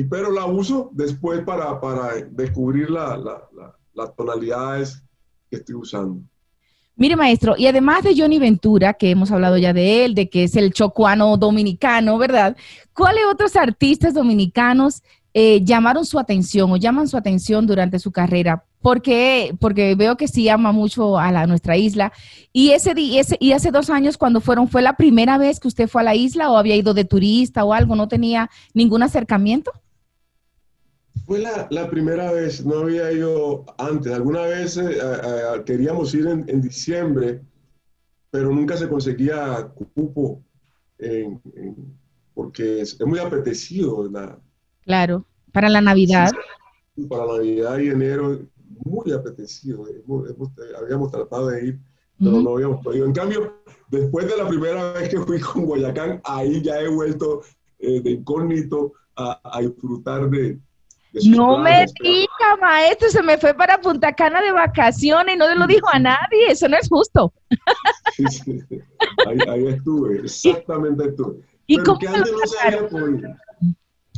[0.09, 3.19] pero la uso después para, para descubrir la,
[3.93, 5.03] las tonalidades
[5.49, 6.21] que estoy usando.
[6.95, 10.43] Mire, maestro, y además de Johnny Ventura, que hemos hablado ya de él, de que
[10.43, 12.57] es el chocuano dominicano, ¿verdad?
[12.93, 15.03] ¿Cuáles otros artistas dominicanos
[15.33, 18.65] eh, llamaron su atención o llaman su atención durante su carrera?
[18.81, 22.13] Porque, porque veo que sí ama mucho a la, nuestra isla.
[22.53, 25.87] Y ese, ese, y hace dos años cuando fueron, ¿fue la primera vez que usted
[25.87, 27.95] fue a la isla o había ido de turista o algo?
[27.95, 29.71] ¿No tenía ningún acercamiento?
[31.25, 34.13] Fue la, la primera vez, no había ido antes.
[34.13, 34.97] Alguna vez eh,
[35.65, 37.41] queríamos ir en, en, diciembre,
[38.31, 40.41] pero nunca se conseguía cupo
[42.33, 44.03] porque es, muy apetecido.
[44.03, 44.37] ¿verdad?
[44.81, 46.31] Claro, para la Navidad.
[47.09, 48.39] para Navidad y enero,
[48.89, 49.85] muy apetecido.
[50.79, 51.79] habíamos tratado de ir,
[52.19, 53.05] pero no habíamos podido.
[53.05, 53.53] En cambio,
[53.89, 57.41] después de la primera vez que fui con Guayacán, ahí ya he vuelto
[57.79, 60.59] eh, de incógnito a, disfrutar de,
[61.25, 65.55] no me diga, maestro, se me fue para Punta Cana de vacaciones y no le
[65.55, 67.33] lo dijo a nadie, eso no es justo.
[68.15, 68.61] Sí, sí.
[69.25, 71.41] Ahí, estuve, exactamente estuve.
[71.65, 73.29] ¿Y cómo lo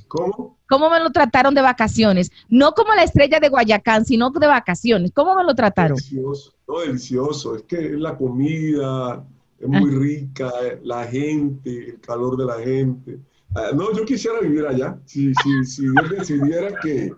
[0.08, 0.59] ¿Cómo?
[0.70, 2.32] ¿Cómo me lo trataron de vacaciones?
[2.48, 5.12] No como la estrella de Guayacán, sino de vacaciones.
[5.12, 5.98] ¿Cómo me lo trataron?
[5.98, 7.56] Delicioso, no, delicioso.
[7.56, 9.26] Es que la comida
[9.58, 10.00] es muy ah.
[10.00, 10.52] rica,
[10.84, 13.20] la gente, el calor de la gente.
[13.56, 15.00] Ah, no, yo quisiera vivir allá.
[15.06, 17.12] Si, si, si Dios decidiera que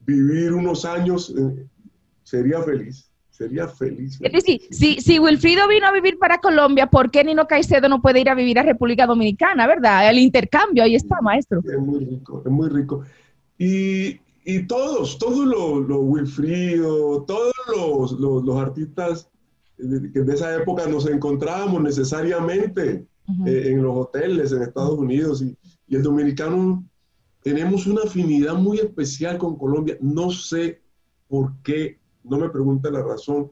[0.00, 1.66] vivir unos años, eh,
[2.22, 3.07] sería feliz.
[3.38, 4.18] Sería feliz.
[4.20, 8.02] Es decir, si, si Wilfrido vino a vivir para Colombia, ¿por qué Nino Caicedo no
[8.02, 10.10] puede ir a vivir a República Dominicana, verdad?
[10.10, 11.60] El intercambio, ahí está, maestro.
[11.60, 13.04] Es muy rico, es muy rico.
[13.56, 19.28] Y, y todos, todos los, los Wilfrido, todos los, los, los artistas
[19.76, 23.06] que de esa época nos encontrábamos necesariamente
[23.46, 26.84] eh, en los hoteles en Estados Unidos y, y, el dominicano
[27.40, 29.96] tenemos una afinidad muy especial con Colombia.
[30.00, 30.80] No sé
[31.28, 31.98] por qué,
[32.28, 33.50] no me pregunte la razón,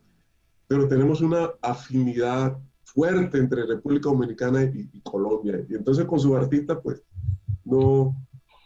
[0.68, 5.64] pero tenemos una afinidad fuerte entre República Dominicana y, y Colombia.
[5.68, 7.02] Y entonces con sus artistas, pues,
[7.64, 8.16] no,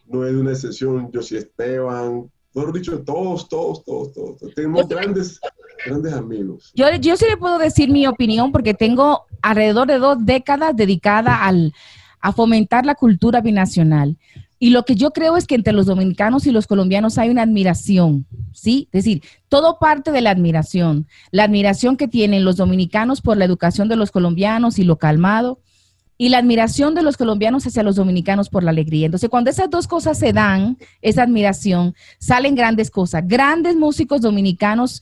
[0.06, 1.10] no es una excepción.
[1.10, 4.54] Yo sí Esteban, mejor dicho, todos, todos, todos, todos.
[4.54, 5.40] Tenemos grandes
[5.86, 6.72] grandes amigos.
[6.74, 11.46] Yo, yo sí le puedo decir mi opinión porque tengo alrededor de dos décadas dedicada
[11.46, 11.72] al,
[12.20, 14.16] a fomentar la cultura binacional.
[14.62, 17.40] Y lo que yo creo es que entre los dominicanos y los colombianos hay una
[17.42, 18.88] admiración, ¿sí?
[18.92, 21.08] Es decir, todo parte de la admiración.
[21.30, 25.60] La admiración que tienen los dominicanos por la educación de los colombianos y lo calmado,
[26.18, 29.06] y la admiración de los colombianos hacia los dominicanos por la alegría.
[29.06, 33.26] Entonces, cuando esas dos cosas se dan, esa admiración, salen grandes cosas.
[33.26, 35.00] Grandes músicos dominicanos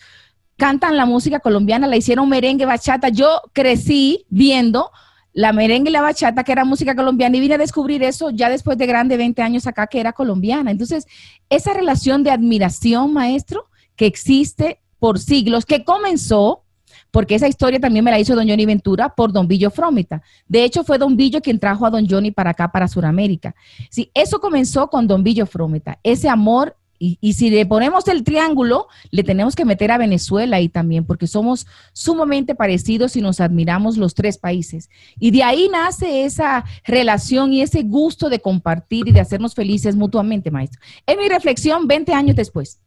[0.57, 3.09] cantan la música colombiana, la hicieron merengue, bachata.
[3.09, 4.93] Yo crecí viendo
[5.39, 8.51] la merengue y la bachata, que era música colombiana, y vine a descubrir eso ya
[8.51, 10.73] después de grande 20 años acá, que era colombiana.
[10.73, 11.07] Entonces,
[11.49, 16.65] esa relación de admiración, maestro, que existe por siglos, que comenzó,
[17.13, 20.25] porque esa historia también me la hizo don Johnny Ventura por don Billo Fromita.
[20.49, 23.55] De hecho, fue don Billo quien trajo a don Johnny para acá, para Sudamérica.
[23.91, 28.89] Sí, eso comenzó con don Billo Fromita, ese amor y, si le ponemos el triángulo,
[29.11, 33.97] le tenemos que meter a Venezuela ahí también, porque somos sumamente parecidos y nos admiramos
[33.97, 34.91] los tres países.
[35.19, 39.95] Y de ahí nace esa relación y ese gusto de compartir y de hacernos felices
[39.95, 40.81] mutuamente, maestro.
[41.07, 42.81] Es mi reflexión 20 años después.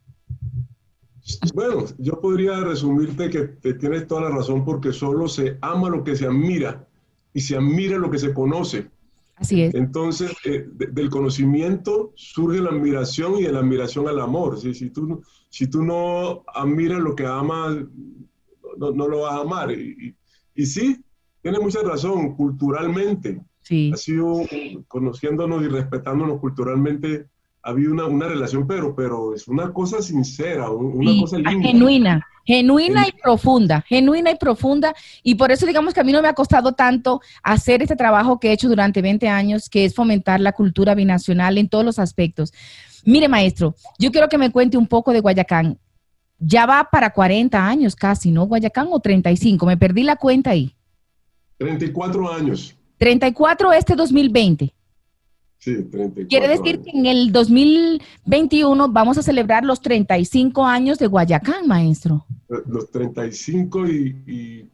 [1.53, 6.03] Bueno, yo podría resumirte que te tienes toda la razón porque solo se ama lo
[6.03, 6.85] que se admira
[7.33, 8.89] y se admira lo que se conoce.
[9.41, 9.73] Así es.
[9.73, 14.59] Entonces, eh, del conocimiento surge la admiración y de la admiración al amor.
[14.59, 17.75] Si, tú, si tú no admiras lo que amas,
[18.77, 19.71] no, lo vas a amar.
[19.71, 20.15] Y,
[20.53, 21.03] y, sí,
[21.41, 23.41] tiene mucha razón, culturalmente.
[23.61, 23.91] Sí.
[23.91, 24.43] Ha sido,
[24.87, 27.27] conociéndonos y respetándonos culturalmente,
[27.63, 31.67] había una, una relación, pero, pero es una cosa sincera, una cosa linda.
[31.67, 32.27] Genuina.
[32.45, 34.93] Genuina y profunda, genuina y profunda.
[35.23, 38.39] Y por eso digamos que a mí no me ha costado tanto hacer este trabajo
[38.39, 41.99] que he hecho durante 20 años, que es fomentar la cultura binacional en todos los
[41.99, 42.53] aspectos.
[43.05, 45.79] Mire, maestro, yo quiero que me cuente un poco de Guayacán.
[46.39, 48.45] Ya va para 40 años casi, ¿no?
[48.45, 50.75] Guayacán o 35, me perdí la cuenta ahí.
[51.57, 52.75] 34 años.
[52.97, 54.73] 34 este 2020.
[55.59, 61.05] Sí, 34 Quiere decir que en el 2021 vamos a celebrar los 35 años de
[61.05, 62.25] Guayacán, maestro.
[62.67, 64.69] Los 35 y,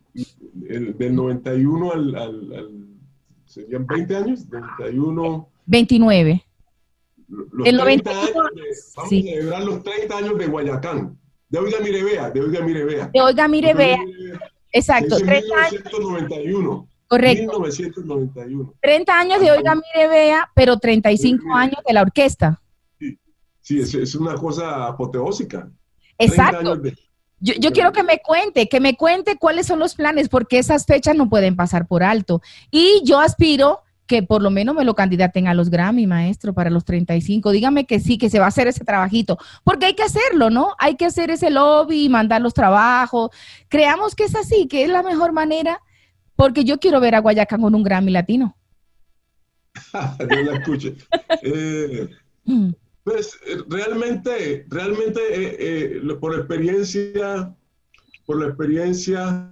[0.67, 2.87] el, del 91 al, al,
[3.45, 4.45] ¿Serían 20 años?
[4.79, 5.49] 21.
[5.65, 6.43] 29.
[7.27, 11.17] Los el 30 años vamos a celebrar los 30 años de Guayacán.
[11.49, 13.09] De Oiga Mirebea, de Oiga Mirebea.
[13.13, 13.99] De Oiga Mirebea.
[14.71, 15.71] Exacto, 30 años.
[15.71, 16.87] 1991.
[17.07, 17.59] Correcto.
[17.59, 18.73] 1991.
[18.81, 22.61] 30 años de Oiga Mire Vea, pero 35 años de la orquesta.
[23.61, 25.69] Sí, es, una cosa apoteósica.
[26.17, 26.81] Exacto.
[27.39, 30.85] Yo, yo quiero que me cuente, que me cuente cuáles son los planes, porque esas
[30.85, 32.41] fechas no pueden pasar por alto.
[32.71, 36.69] Y yo aspiro que por lo menos me lo candidaten a los Grammy, maestro, para
[36.69, 37.51] los 35.
[37.51, 40.75] Dígame que sí, que se va a hacer ese trabajito, porque hay que hacerlo, ¿no?
[40.79, 43.31] Hay que hacer ese lobby, mandar los trabajos.
[43.67, 45.81] Creamos que es así, que es la mejor manera
[46.37, 48.55] porque yo quiero ver a Guayacán con un Grammy latino.
[50.19, 50.63] Yo la.
[51.41, 52.09] Eh.
[53.07, 57.55] Pues eh, realmente, realmente eh, por experiencia,
[58.25, 59.49] por la experiencia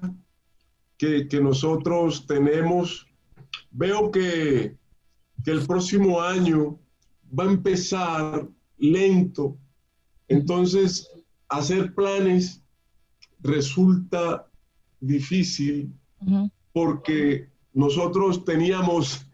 [0.98, 3.08] que, nosotros tenemos,
[3.72, 4.76] veo que,
[5.46, 6.78] que el próximo año
[7.28, 8.46] va a empezar
[8.78, 9.58] lento.
[10.28, 11.10] Entonces,
[11.48, 12.62] hacer planes
[13.40, 14.50] resulta
[15.00, 15.94] difícil
[16.74, 19.26] porque nosotros teníamos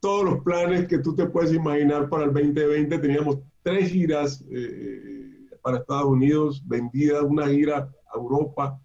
[0.00, 2.98] todos los planes que tú te puedes imaginar para el 2020.
[3.00, 8.80] Teníamos tres giras eh, para Estados Unidos vendidas, una gira a Europa.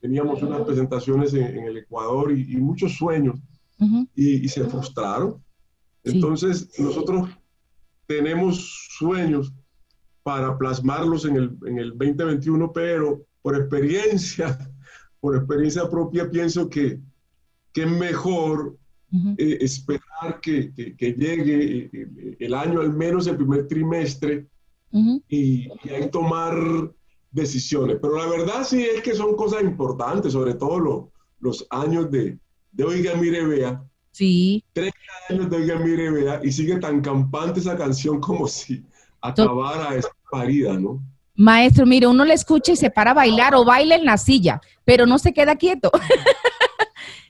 [0.00, 3.40] Teníamos unas presentaciones en, el Ecuador y, muchos sueños
[4.14, 5.42] y, se frustraron.
[6.04, 7.28] Entonces, nosotros
[8.06, 9.52] tenemos sueños
[10.22, 14.56] para plasmarlos en el, en el 2021, pero por experiencia,
[15.20, 17.00] por experiencia propia, pienso que
[17.74, 17.84] que
[19.14, 24.46] mejor eh, esperar que, llegue eh, el año, al menos el primer trimestre,
[25.28, 26.54] y, ahí tomar
[27.30, 27.98] decisiones.
[28.00, 31.10] Pero la verdad sí es que son cosas importantes, sobre todo
[31.40, 32.38] los años de,
[32.72, 33.82] de Oiga, mire, vea.
[34.12, 34.62] Sí.
[34.72, 34.96] 30
[35.30, 38.84] años de Oiga, mire, vea, y sigue tan campante esa canción como si
[39.20, 41.02] acabara esa parida, ¿no?
[41.36, 44.60] Maestro, mire, uno le escucha y se para a bailar o baila en la silla,
[44.84, 45.90] pero no se queda quieto.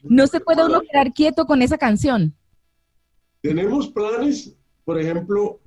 [0.05, 2.34] no se puede uno quedar quieto con esa canción.
[3.40, 5.61] Tenemos planes, por ejemplo,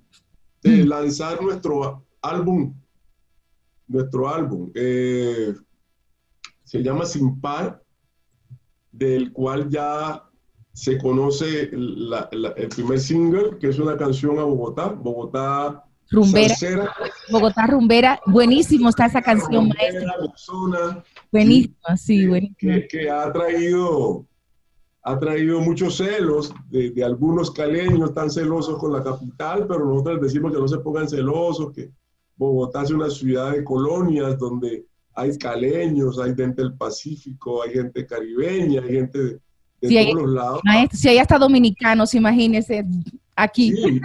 [0.63, 0.87] de Mm.
[0.87, 2.73] lanzar nuestro álbum,
[3.87, 5.53] nuestro álbum, eh,
[6.63, 7.81] se llama Sin Par,
[8.91, 10.23] del cual ya
[10.73, 16.49] se conoce la- la- el primer single, que es una canción a Bogotá, Bogotá Rumbera,
[16.49, 16.95] salsera,
[17.31, 21.03] Bogotá Rumbera, buenísimo está esa canción, Rumbera, maestro.
[21.31, 22.57] Buenísima, sí, buenísima.
[22.75, 24.25] que, que ha traído
[25.03, 30.15] ha traído muchos celos de, de algunos caleños tan celosos con la capital, pero nosotros
[30.15, 31.91] les decimos que no se pongan celosos, que
[32.35, 38.05] Bogotá es una ciudad de colonias donde hay caleños, hay gente del Pacífico, hay gente
[38.05, 39.39] caribeña, hay gente de,
[39.81, 40.61] de Sí, hay- todos los lados.
[40.91, 42.83] Si hay hasta dominicanos, imagínese,
[43.37, 43.71] aquí.
[43.75, 44.01] Sí,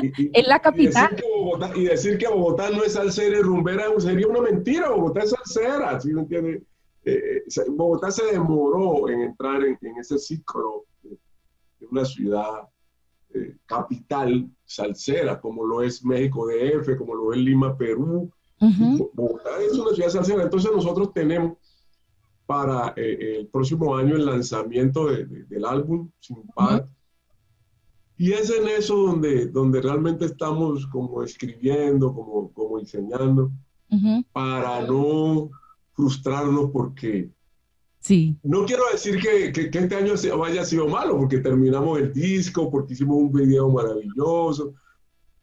[0.00, 1.10] y- y- y- En la y capital.
[1.10, 4.90] decir que Bogotá- y decir que Bogotá no es salsera y rumbera sería una mentira.
[4.90, 6.62] Bogotá es salsera, ¿sí me entiende?
[7.04, 11.10] Eh, se- Bogotá se demoró en entrar en, en ese ciclo de,
[11.80, 12.68] de una ciudad
[13.34, 18.30] eh, capital salsera, como lo es México DF, como lo es Lima, Perú.
[19.12, 20.42] Bogotá es una ciudad salsera.
[20.44, 21.58] Entonces nosotros tenemos
[22.46, 26.86] para eh, el próximo año el lanzamiento de- de- del álbum Sin Par.
[28.16, 33.50] Y es en eso donde, donde realmente estamos como escribiendo, como, como diseñando,
[33.90, 34.24] Ujú.
[34.32, 35.50] para no
[35.94, 37.28] frustrarnos porque
[38.00, 41.98] Sí, no quiero decir que, que- que este año se- haya sido malo, porque terminamos
[41.98, 44.74] el disco, porque hicimos un video maravilloso,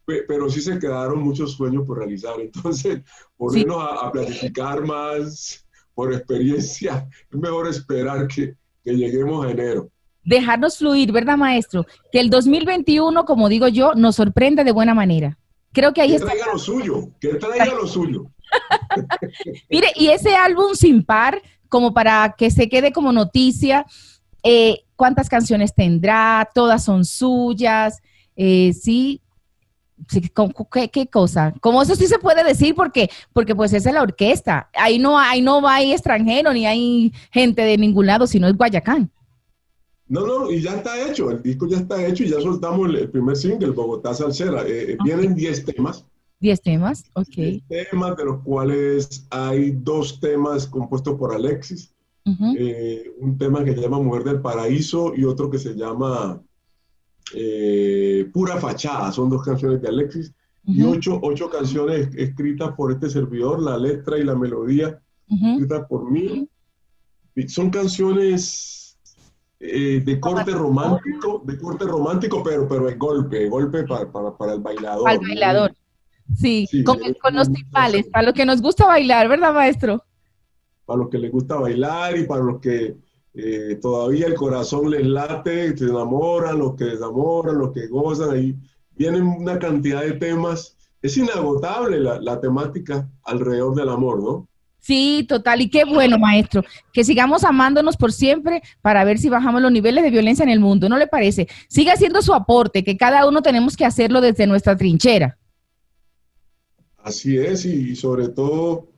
[0.04, 2.38] pe- pero sí se quedaron muchos sueños por realizar.
[2.40, 3.00] Entonces,
[3.36, 8.54] ponernos a, a planificar más por experiencia, es mejor esperar que,
[8.84, 9.90] que lleguemos a enero.
[10.24, 11.86] Dejarnos fluir, ¿verdad, maestro?
[12.10, 15.38] Que el 2021, como digo yo, nos sorprenda de buena manera.
[15.72, 16.26] Creo que ahí Que está.
[16.28, 18.26] traiga lo suyo, que traiga lo suyo.
[19.70, 23.86] Mire, y ese álbum sin par, como para que se quede como noticia,
[24.42, 26.48] eh, ¿cuántas canciones tendrá?
[26.54, 28.00] ¿Todas son suyas?
[28.36, 29.20] Eh, sí.
[30.08, 31.54] Sí, ¿con- con ¿Qué, qué cosa?
[31.60, 34.68] Como eso sí se puede decir porque, porque pues esa es la orquesta.
[34.74, 39.10] Ahí no, ahí no hay extranjero ni hay gente de ningún lado, sino es Guayacán.
[40.12, 42.96] No, no, y ya está hecho, el disco ya está hecho y ya soltamos el,
[42.96, 44.62] el primer single, Bogotá Salsera.
[44.68, 46.04] Eh, eh, Vienen 10 temas,
[46.38, 47.34] Diez temas, ok.
[47.34, 51.94] 10 temas, de los cuales hay dos temas compuestos por Alexis,
[52.58, 56.42] eh, un tema que se llama Mujer del Paraíso y otro que se llama
[57.34, 60.30] eh, Pura Fachada, son dos canciones de Alexis
[60.66, 65.00] y ocho, ocho canciones escritas por este servidor, la letra y la melodía
[65.30, 65.46] ujú.
[65.46, 66.46] escritas por mí.
[67.46, 68.81] Son canciones
[69.64, 74.54] eh, de corte romántico, de corte romántico, pero, pero es golpe, golpe para, para, para
[74.54, 75.08] el bailador.
[75.08, 75.28] Al ¿no?
[75.28, 75.72] bailador.
[76.36, 80.02] Sí, Sí, con, es con los timbales, para lo que nos gusta bailar, ¿verdad, maestro?
[80.84, 82.96] Para los que les gusta bailar y para los que
[83.34, 88.56] eh, todavía el corazón les late, se enamoran, los que desamoran, los que gozan, ahí
[88.96, 90.76] vienen una cantidad de temas.
[91.00, 94.48] Es inagotable la, la temática alrededor del amor, ¿no?
[94.82, 95.60] Sí, total.
[95.60, 100.02] Y qué bueno, maestro, que sigamos amándonos por siempre para ver si bajamos los niveles
[100.02, 101.46] de violencia en el mundo, ¿no le parece?
[101.68, 105.38] Siga haciendo su aporte, que cada uno tenemos que hacerlo desde nuestra trinchera.
[106.98, 108.88] Así es, y, sobre todo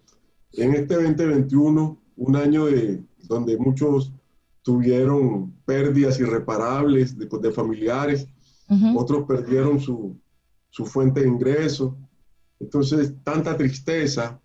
[0.55, 4.11] en este 2021, un año de, donde muchos
[4.63, 8.27] tuvieron pérdidas irreparables de, de familiares,
[8.97, 10.17] otros perdieron su,
[10.71, 11.95] su fuente de ingreso.
[12.59, 14.41] Entonces, tanta tristeza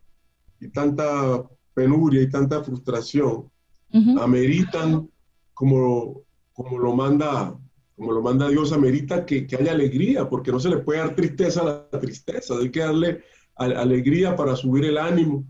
[0.59, 1.43] y tanta
[1.73, 3.49] penuria y tanta frustración
[3.93, 4.19] ujú.
[4.19, 5.09] ameritan,
[5.53, 6.21] como,
[6.53, 7.57] como, lo manda,
[7.95, 11.15] como lo manda Dios, amerita que, que haya alegría, porque no se le puede dar
[11.15, 13.23] tristeza a la tristeza, hay que darle
[13.55, 15.45] a- alegría para subir el ánimo,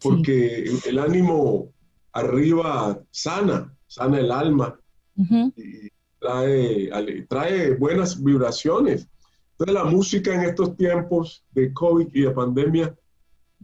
[0.00, 1.72] porque el, el ánimo
[2.12, 4.78] arriba sana, sana el alma
[5.16, 5.52] Ujú.
[5.56, 5.88] y
[6.20, 6.90] trae,
[7.28, 9.08] trae buenas vibraciones.
[9.52, 12.96] Entonces la música en estos tiempos de COVID y de pandemia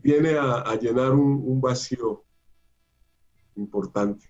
[0.02, 2.24] viene a, llenar un vacío
[3.56, 4.29] importante.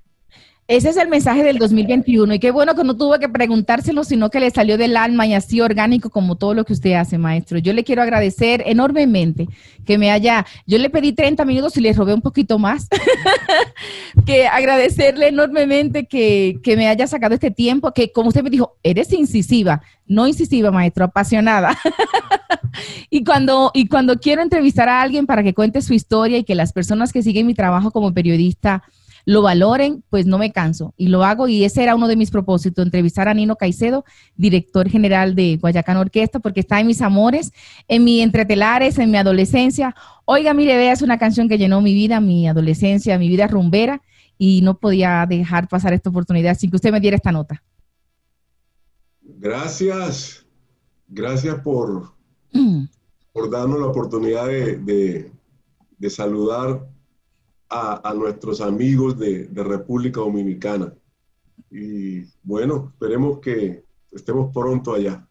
[0.71, 4.31] Ese es el mensaje del 2021 y qué bueno que no tuve que preguntárselo, sino
[4.31, 7.59] que le salió del alma y así orgánico como todo lo que usted hace, maestro.
[7.59, 9.49] Yo le quiero agradecer enormemente
[9.85, 12.87] que me haya, yo le pedí 30 minutos y le robé un poquito más,
[14.27, 18.77] que agradecerle enormemente que, que me haya sacado este tiempo, que como usted me dijo,
[18.85, 21.77] eres incisiva, no incisiva, maestro, apasionada.
[23.11, 26.55] y, cuando, y cuando quiero entrevistar a alguien para que cuente su historia y que
[26.55, 28.85] las personas que siguen mi trabajo como periodista
[29.25, 32.31] lo valoren, pues no me canso y lo hago y ese era uno de mis
[32.31, 34.05] propósitos, entrevistar a Nino Caicedo,
[34.37, 37.53] director general de Guayacán Orquesta, porque está en mis amores,
[37.89, 39.95] en mi entretelares, en mi adolescencia.
[40.25, 44.03] Oiga, mire, vea, es una canción que llenó mi vida, mi adolescencia, mi vida rumbera
[44.39, 47.62] y no podía dejar pasar esta oportunidad sin que usted me diera esta nota.
[49.21, 50.47] Gracias,
[51.09, 52.14] gracias por,
[52.53, 52.85] mm.
[53.33, 55.31] por darnos la oportunidad de,
[56.09, 56.87] saludar
[57.71, 60.93] a, nuestros amigos de, de, República Dominicana.
[61.71, 65.25] Y bueno, esperemos que estemos pronto allá.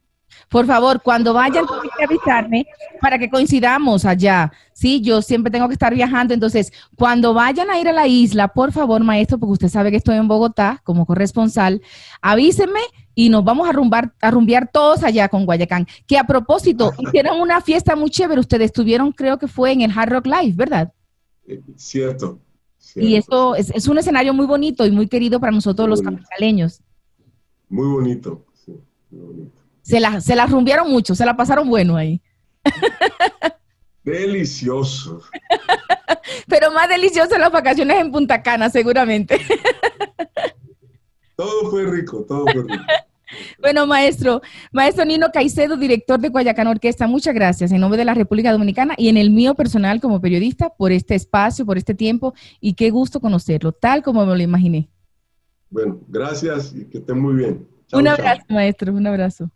[0.47, 2.67] Por favor, cuando vayan, tienen que avisarme
[3.01, 4.51] para que coincidamos allá.
[4.73, 6.33] Sí, yo siempre tengo que estar viajando.
[6.33, 9.97] Entonces, cuando vayan a ir a la isla, por favor, maestro, porque usted sabe que
[9.97, 11.81] estoy en Bogotá como corresponsal,
[12.21, 12.81] avísenme
[13.15, 15.87] y nos vamos a, rumbar, a rumbear todos allá con Guayacán.
[16.07, 18.39] Que a propósito, hicieron una fiesta muy chévere.
[18.39, 20.93] Ustedes estuvieron, creo que fue en el Hard Rock Live, ¿verdad?
[21.75, 22.39] Cierto.
[22.95, 26.81] Y eso es, un escenario muy bonito y muy querido para nosotros los capitaleños.
[27.67, 28.73] Muy bonito, sí,
[29.11, 29.61] muy bonito.
[29.81, 32.21] Se la, se la rumbearon mucho, se la pasaron bueno ahí.
[34.03, 35.21] Delicioso.
[36.47, 39.39] Pero más delicioso las vacaciones en Punta Cana, seguramente.
[41.35, 42.83] Todo fue rico, todo fue rico.
[43.59, 48.13] Bueno, maestro, maestro Nino Caicedo, director de Guayacán Orquesta, muchas gracias en nombre de la
[48.13, 52.33] República Dominicana y en el mío personal como periodista por este espacio, por este tiempo
[52.59, 54.89] y qué gusto conocerlo, tal como me lo imaginé.
[55.69, 57.67] Bueno, gracias y que estén muy bien.
[57.93, 59.51] un abrazo, maestro, un abrazo.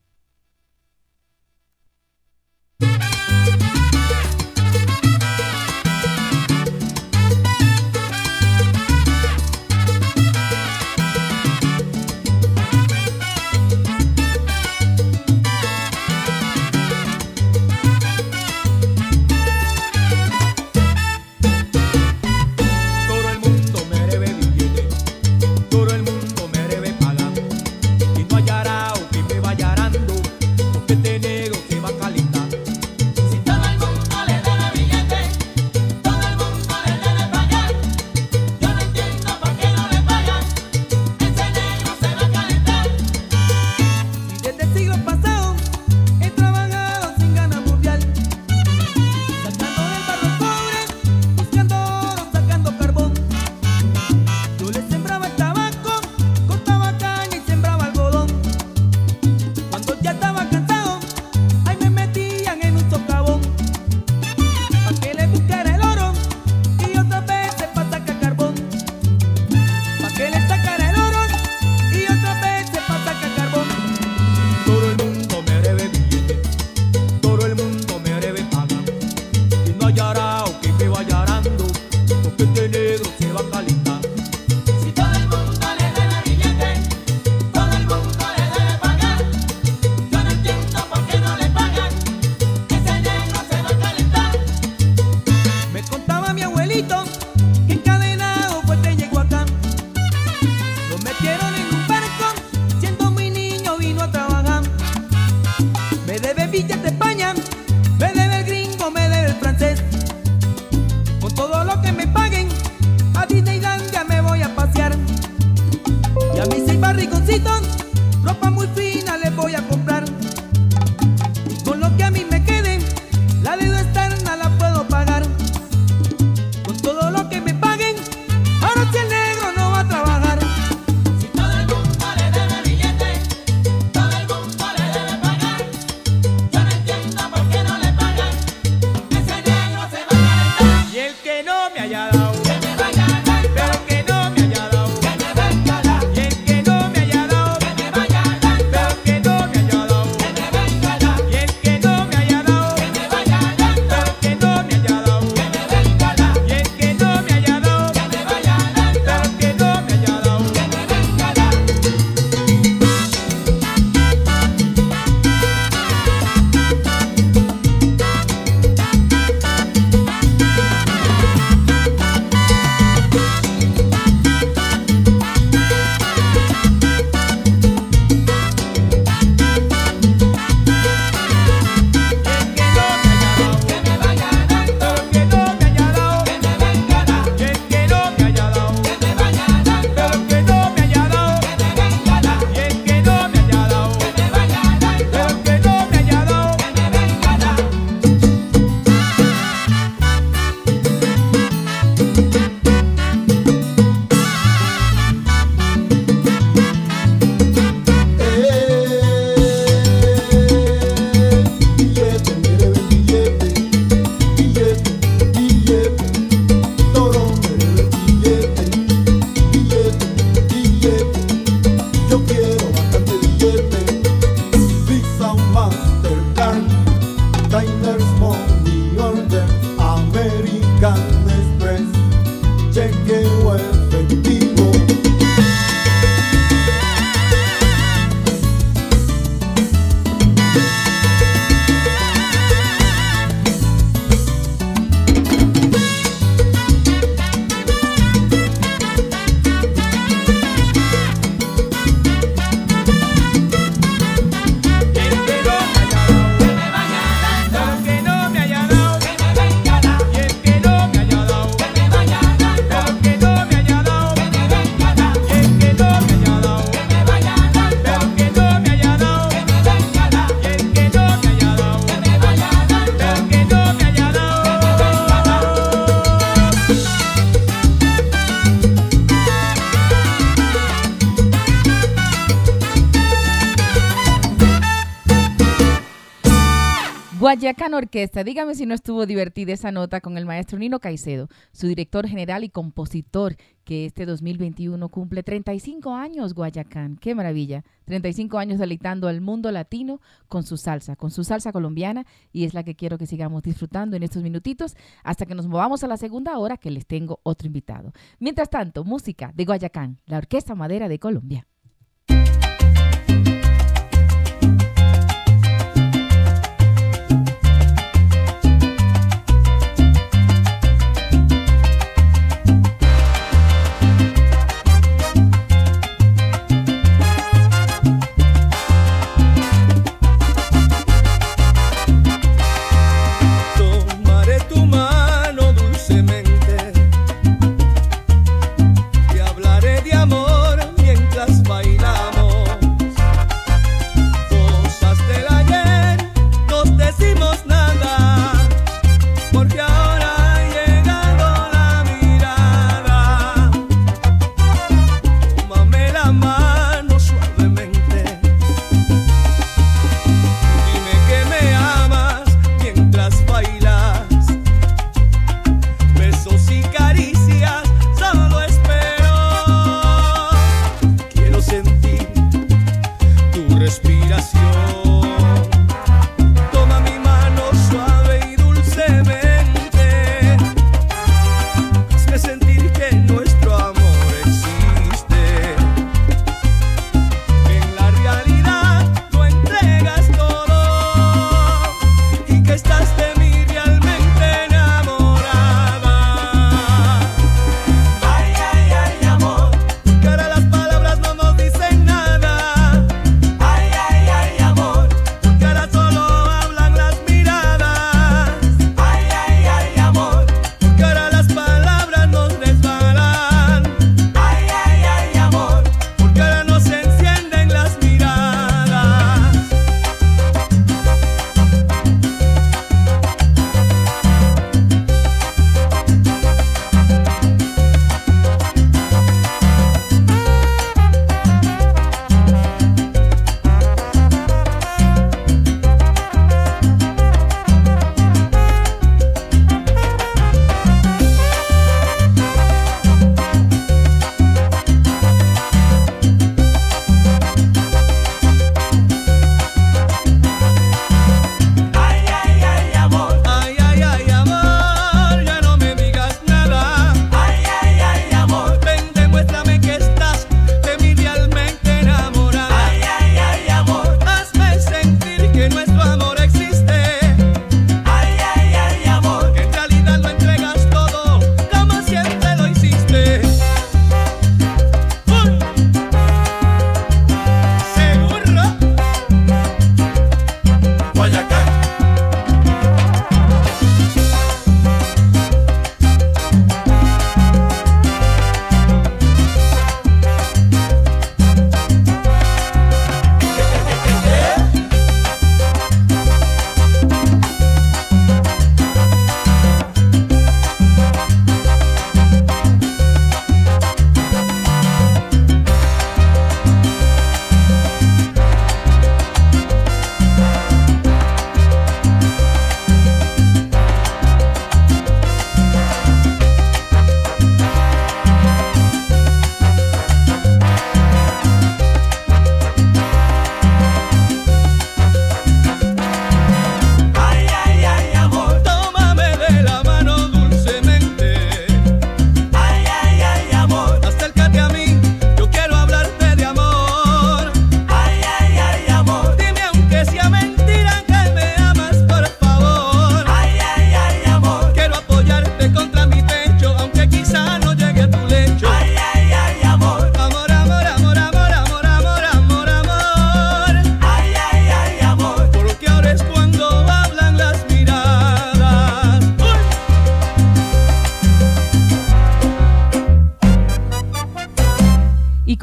[287.44, 291.68] Guayacán Orquesta, dígame si no estuvo divertida esa nota con el maestro Nino Caicedo, su
[291.68, 293.36] director general y compositor,
[293.66, 296.96] que este 2021 cumple 35 años Guayacán.
[296.96, 297.66] Qué maravilla.
[297.84, 302.54] 35 años deleitando al mundo latino con su salsa, con su salsa colombiana y es
[302.54, 305.98] la que quiero que sigamos disfrutando en estos minutitos hasta que nos movamos a la
[305.98, 307.92] segunda hora que les tengo otro invitado.
[308.20, 311.46] Mientras tanto, música de Guayacán, la Orquesta Madera de Colombia.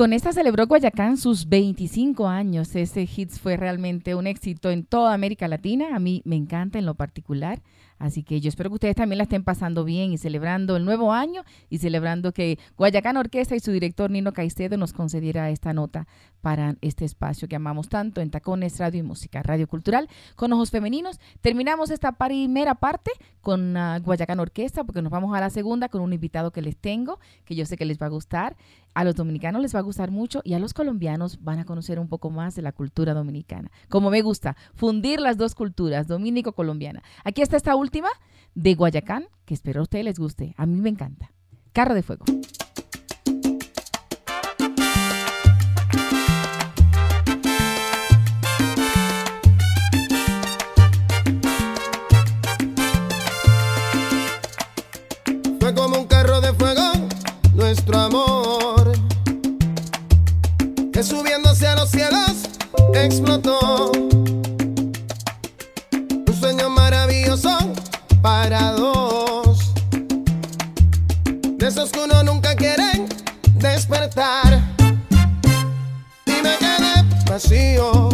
[0.00, 2.74] Con esta celebró Guayacán sus 25 años.
[2.74, 5.94] Ese hit fue realmente un éxito en toda América Latina.
[5.94, 7.60] A mí me encanta en lo particular.
[8.00, 11.12] Así que yo espero que ustedes también la estén pasando bien y celebrando el nuevo
[11.12, 16.08] año y celebrando que Guayacán Orquesta y su director Nino Caicedo nos concediera esta nota
[16.40, 20.70] para este espacio que amamos tanto en Tacones Radio y Música, Radio Cultural con ojos
[20.70, 21.20] femeninos.
[21.42, 23.10] Terminamos esta primera parte
[23.42, 26.78] con uh, Guayacán Orquesta porque nos vamos a la segunda con un invitado que les
[26.78, 28.56] tengo, que yo sé que les va a gustar.
[28.94, 31.98] A los dominicanos les va a gustar mucho y a los colombianos van a conocer
[31.98, 33.70] un poco más de la cultura dominicana.
[33.88, 37.02] Como me gusta, fundir las dos culturas, dominico-colombiana.
[37.24, 38.08] Aquí está esta última
[38.54, 40.54] de Guayacán, que espero a ustedes les guste.
[40.56, 41.32] A mí me encanta.
[41.72, 42.24] Carro de Fuego.
[62.94, 63.92] Explotó.
[65.92, 67.56] Un sueño maravilloso
[68.20, 69.72] para dos,
[71.56, 73.06] de esos que uno nunca quiere
[73.54, 74.60] despertar.
[76.26, 78.09] Y me quedé vacío,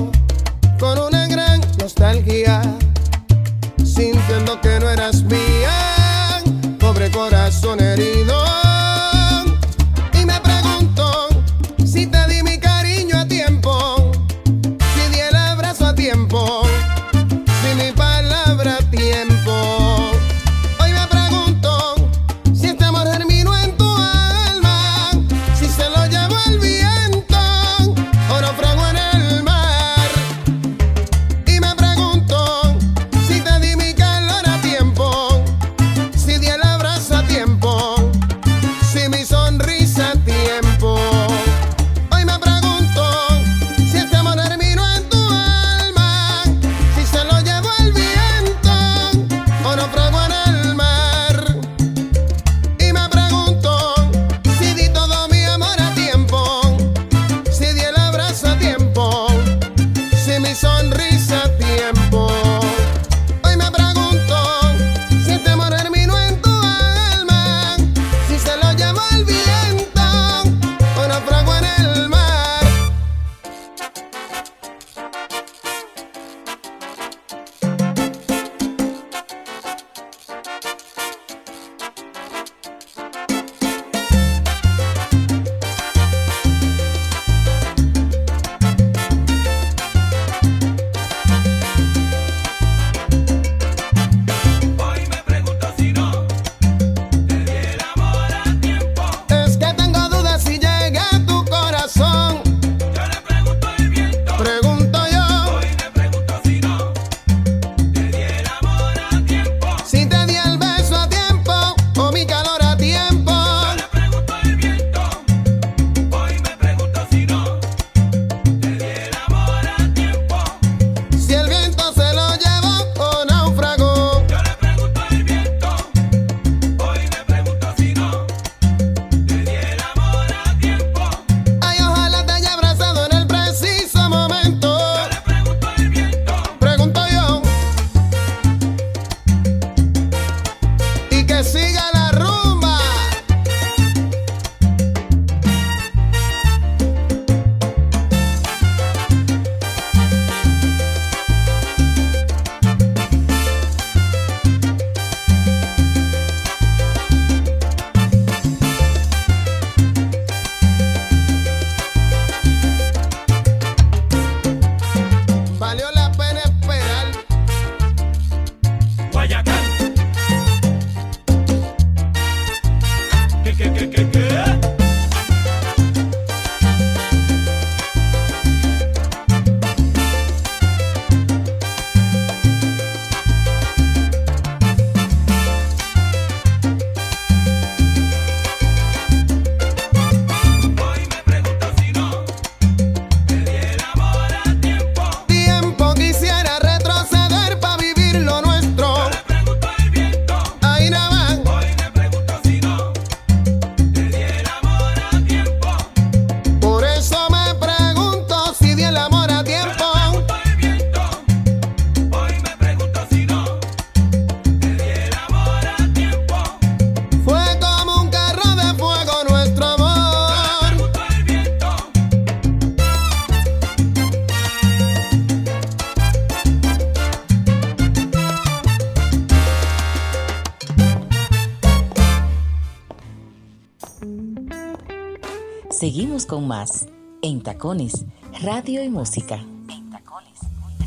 [236.26, 236.88] Con más
[237.22, 238.04] en Tacones,
[238.42, 239.36] Radio y Música.
[239.68, 240.40] En Tacones,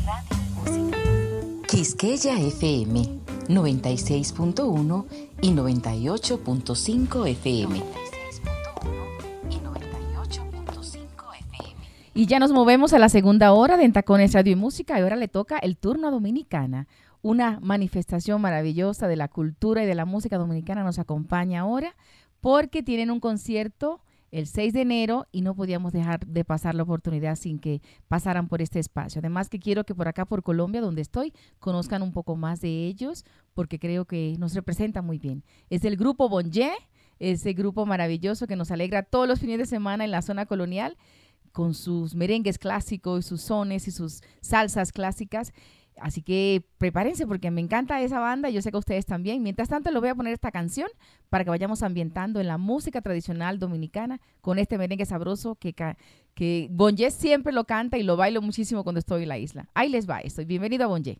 [0.04, 0.98] Radio y Música.
[1.66, 5.06] Quisqueya FM 96.1
[5.40, 7.82] y 98.5 FM.
[12.12, 15.16] Y ya nos movemos a la segunda hora de Tacones Radio y Música y ahora
[15.16, 16.86] le toca el turno a Dominicana.
[17.22, 21.96] Una manifestación maravillosa de la cultura y de la música dominicana nos acompaña ahora
[22.42, 24.00] porque tienen un concierto
[24.30, 28.48] el 6 de enero y no podíamos dejar de pasar la oportunidad sin que pasaran
[28.48, 29.18] por este espacio.
[29.18, 32.86] Además que quiero que por acá, por Colombia, donde estoy, conozcan un poco más de
[32.86, 33.24] ellos
[33.54, 35.44] porque creo que nos representa muy bien.
[35.68, 36.70] Es el grupo Bonje,
[37.18, 40.96] ese grupo maravilloso que nos alegra todos los fines de semana en la zona colonial
[41.52, 45.52] con sus merengues clásicos, sus sones y sus salsas clásicas.
[45.98, 49.42] Así que prepárense porque me encanta esa banda yo sé que ustedes también.
[49.42, 50.88] Mientras tanto, les voy a poner esta canción
[51.28, 55.74] para que vayamos ambientando en la música tradicional dominicana con este merengue sabroso que,
[56.34, 59.68] que Bonje siempre lo canta y lo bailo muchísimo cuando estoy en la isla.
[59.74, 60.44] Ahí les va estoy.
[60.44, 61.18] Bienvenido a Bonje.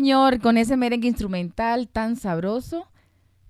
[0.00, 2.88] Señor, con ese merengue instrumental tan sabroso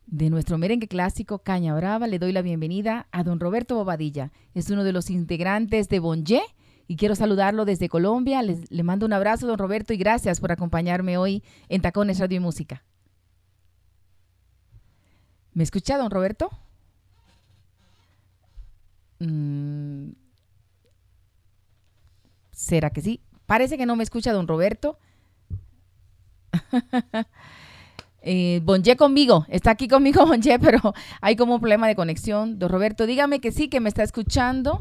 [0.06, 4.32] de nuestro merengue clásico Caña Brava, le doy la bienvenida a don Roberto Bobadilla.
[4.52, 6.42] Es uno de los integrantes de Bonje
[6.88, 8.42] y quiero saludarlo desde Colombia.
[8.42, 12.40] le mando un abrazo, don Roberto, y gracias por acompañarme hoy en Tacones Radio y
[12.40, 12.82] Música.
[15.54, 16.50] ¿Me escucha, don Roberto?
[19.20, 20.14] Mm.
[22.50, 23.20] ¿Será que sí?
[23.46, 24.98] Parece que no me escucha don Roberto.
[28.22, 28.62] eh,
[28.96, 32.58] conmigo, está aquí conmigo Bonje, pero hay como un problema de conexión.
[32.58, 34.80] Don Roberto, dígame que sí, que me está escuchando.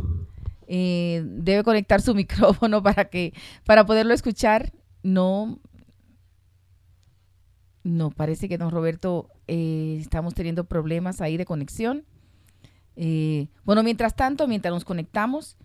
[0.67, 3.33] Eh, debe conectar su micrófono para que
[3.65, 4.71] para poderlo escuchar.
[5.01, 5.59] No,
[7.83, 12.05] no, parece que don Roberto eh, estamos teniendo problemas ahí de conexión.
[12.95, 15.57] Eh, bueno, mientras tanto, mientras nos conectamos,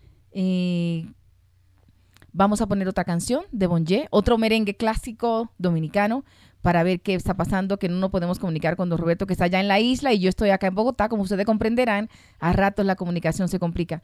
[2.34, 6.24] vamos a poner otra canción de Bonje, otro merengue clásico dominicano
[6.60, 9.44] para ver qué está pasando, que no nos podemos comunicar con don Roberto, que está
[9.44, 12.84] allá en la isla y yo estoy acá en Bogotá, como ustedes comprenderán, a ratos
[12.84, 14.02] la comunicación se complica.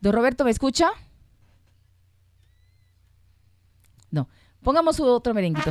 [0.00, 0.90] Don Roberto, ¿me escucha?
[4.10, 4.28] No,
[4.62, 5.70] pongamos otro merenguito.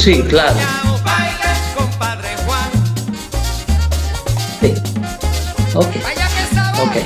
[0.00, 0.56] Sí, claro.
[4.60, 4.74] Sí.
[5.74, 5.96] Ok.
[6.82, 6.96] Ok.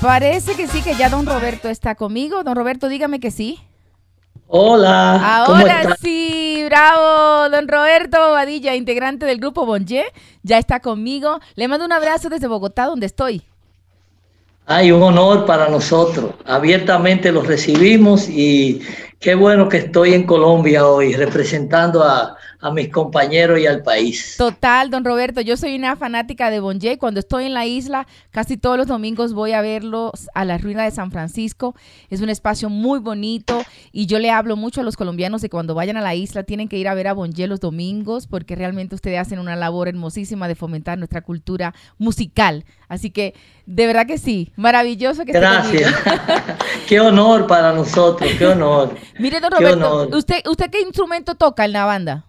[0.00, 2.42] Parece que sí, que ya don Roberto está conmigo.
[2.42, 3.60] Don Roberto, dígame que sí.
[4.48, 5.36] Hola.
[5.36, 5.97] Ahora sí, bravo,
[7.68, 10.06] Roberto Bobadilla, integrante del grupo Bonje,
[10.42, 11.38] ya está conmigo.
[11.54, 13.42] Le mando un abrazo desde Bogotá, donde estoy.
[14.64, 16.32] Ay, un honor para nosotros.
[16.46, 18.80] Abiertamente los recibimos y
[19.20, 24.34] qué bueno que estoy en Colombia hoy representando a, a mis compañeros y al país.
[24.36, 26.98] Total, don Roberto, yo soy una fanática de Bonje.
[26.98, 30.84] Cuando estoy en la isla, casi todos los domingos voy a verlos a la ruina
[30.84, 31.76] de San Francisco.
[32.10, 33.62] Es un espacio muy bonito
[33.92, 36.68] y yo le hablo mucho a los colombianos de cuando vayan a la isla tienen
[36.68, 40.48] que ir a ver a Bonje los domingos porque realmente ustedes hacen una labor hermosísima
[40.48, 42.64] de fomentar nuestra cultura musical.
[42.88, 43.34] Así que
[43.66, 45.94] de verdad que sí, maravilloso que Gracias.
[46.88, 48.96] qué honor para nosotros, qué honor.
[49.18, 52.24] Mire, don Roberto, ¿usted, ¿usted qué instrumento toca en la banda?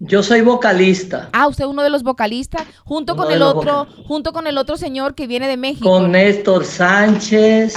[0.00, 1.28] Yo soy vocalista.
[1.32, 4.76] Ah, usted es uno de los vocalistas, junto con el otro, junto con el otro
[4.76, 5.88] señor que viene de México.
[5.88, 7.74] Con Néstor Sánchez,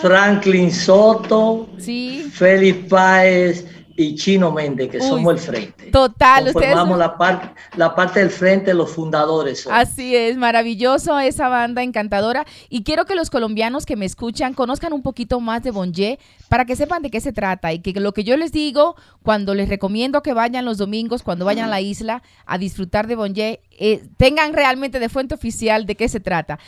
[0.00, 2.28] Franklin Soto, sí.
[2.32, 3.66] Félix Páez
[4.02, 5.90] y Chino Méndez, que somos el frente.
[5.90, 9.66] Total, formamos la, la parte del frente, los fundadores.
[9.70, 12.44] Así es, maravilloso esa banda encantadora.
[12.68, 16.18] Y quiero que los colombianos que me escuchan conozcan un poquito más de Bonje
[16.48, 19.54] para que sepan de qué se trata y que lo que yo les digo cuando
[19.54, 23.60] les recomiendo que vayan los domingos, cuando vayan a la isla a disfrutar de Bonje,
[23.70, 26.58] eh, tengan realmente de fuente oficial de qué se trata.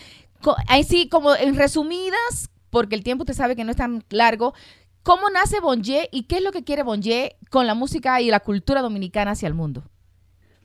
[0.68, 4.52] Así como en resumidas, porque el tiempo te sabe que no es tan largo,
[5.04, 8.40] ¿Cómo nace Bonje y qué es lo que quiere Bonje con la música y la
[8.40, 9.84] cultura dominicana hacia el mundo?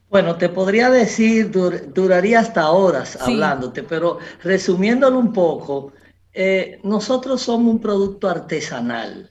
[0.08, 5.92] Bueno, te podría decir, duraría hasta horas hablándote, pero resumiéndolo un poco,
[6.32, 9.28] eh, nosotros somos un producto artesanal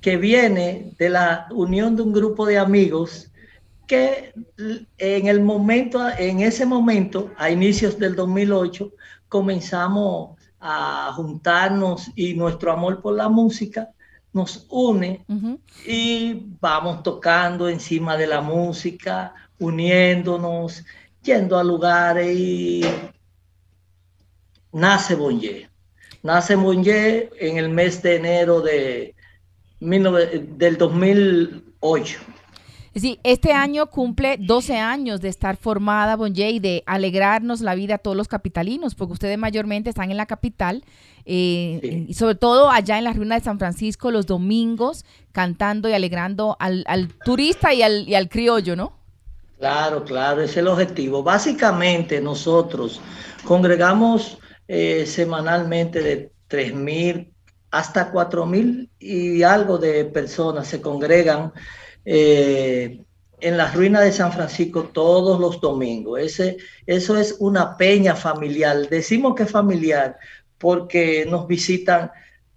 [0.00, 3.30] que viene de la unión de un grupo de amigos
[3.86, 4.34] que
[4.98, 8.90] en el momento, en ese momento, a inicios del 2008,
[9.28, 13.90] comenzamos a juntarnos y nuestro amor por la música
[14.32, 15.24] nos une
[15.86, 20.84] y vamos tocando encima de la música, uniéndonos,
[21.22, 22.82] yendo a lugares y
[24.72, 25.68] nace Bonje.
[26.22, 29.14] Nace Bonje en el mes de enero de
[29.80, 32.18] del 2008.
[33.00, 37.96] Sí, este año cumple 12 años de estar formada Bonje y de alegrarnos la vida
[37.96, 40.84] a todos los capitalinos, porque ustedes mayormente están en la capital
[41.24, 45.92] eh, y sobre todo allá en la ruina de San Francisco los domingos cantando y
[45.92, 46.84] alegrando al,
[47.24, 48.98] turista y al, y al criollo, ¿no?
[49.58, 51.22] Claro, claro, ese es el objetivo.
[51.22, 53.00] Básicamente nosotros
[53.44, 54.38] congregamos
[54.68, 57.32] eh, semanalmente de 3.000
[57.70, 61.52] hasta 4.000 y algo de personas se congregan
[62.10, 63.02] eh,
[63.40, 66.18] en las ruinas de San Francisco todos los domingos.
[66.18, 66.56] Ese,
[66.86, 68.88] eso es una peña familiar.
[68.88, 70.16] Decimos que es familiar
[70.56, 72.10] porque nos visitan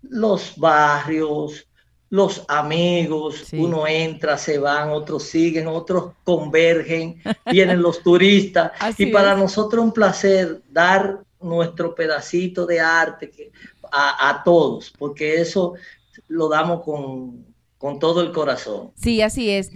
[0.03, 1.67] los barrios,
[2.09, 7.21] los amigos, uno entra, se van, otros siguen, otros convergen,
[7.51, 8.71] vienen los turistas.
[8.97, 13.51] y para nosotros un placer dar nuestro pedacito de arte
[13.91, 15.73] a, a todos, porque eso
[16.29, 17.50] lo damos con,
[17.81, 18.91] con todo el corazón.
[18.95, 19.71] Sí, así es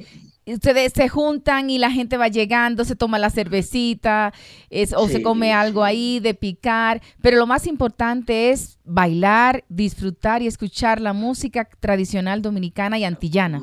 [0.54, 4.34] ustedes se juntan y la gente va llegando, se toma la cervecita
[4.70, 10.42] es, o se come algo ahí de picar, pero lo más importante es bailar, disfrutar
[10.42, 13.62] y escuchar la música tradicional dominicana y antillana.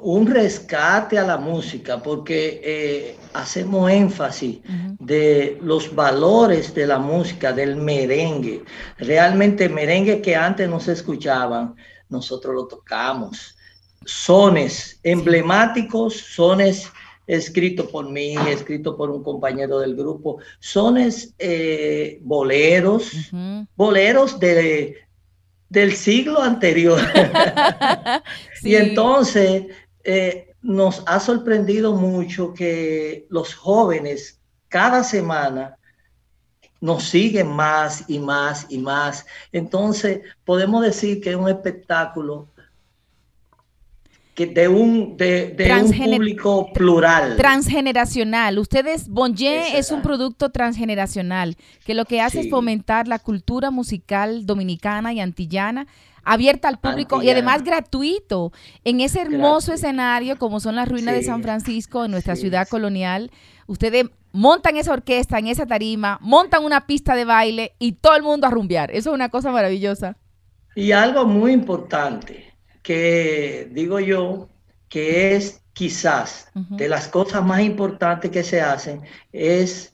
[0.00, 4.60] Un rescate a la música porque eh, hacemos énfasis
[4.98, 8.64] de los valores de la música, del merengue.
[8.98, 11.74] Realmente merengue que antes no se escuchaban,
[12.10, 13.56] nosotros lo tocamos
[14.06, 16.90] sones emblemáticos, sones
[17.26, 23.12] escritos por mí, escrito por un compañero del grupo, sones eh, boleros,
[23.76, 24.98] boleros de,
[25.68, 27.00] del siglo anterior.
[28.62, 29.66] Y entonces
[30.04, 35.76] eh, nos ha sorprendido mucho que los jóvenes cada semana
[36.80, 39.26] nos siguen más y más y más.
[39.52, 42.48] Entonces podemos decir que es un espectáculo
[44.34, 47.36] que de un, de, un público plural.
[47.36, 48.58] Transgeneracional.
[48.58, 54.44] Ustedes, Bonje es un producto transgeneracional que lo que hace es fomentar la cultura musical
[54.44, 55.86] dominicana y antillana
[56.24, 58.50] abierta al público y además gratuito
[58.82, 63.30] en ese hermoso escenario como son las ruinas de San Francisco en nuestra ciudad colonial.
[63.66, 68.22] Ustedes montan esa orquesta en esa tarima, montan una pista de baile y todo el
[68.22, 68.90] mundo a rumbear.
[68.90, 70.16] Eso es una cosa maravillosa.
[70.74, 72.53] Y algo muy importante,
[72.84, 74.50] que digo yo
[74.90, 79.00] que es quizás de las cosas más importantes que se hacen
[79.32, 79.92] es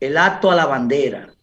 [0.00, 1.34] el acto a la bandera,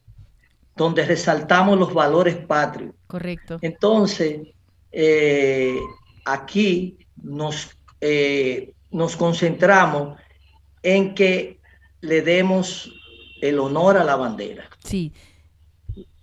[0.76, 2.96] donde resaltamos los valores patrios.
[3.08, 3.60] Correcto.
[3.62, 4.48] Entonces,
[4.94, 5.78] eh,
[6.24, 10.18] aquí nos, eh, nos concentramos
[10.82, 11.60] en que
[12.00, 12.90] le demos
[13.42, 14.70] el honor a la bandera.
[14.84, 15.12] Sí,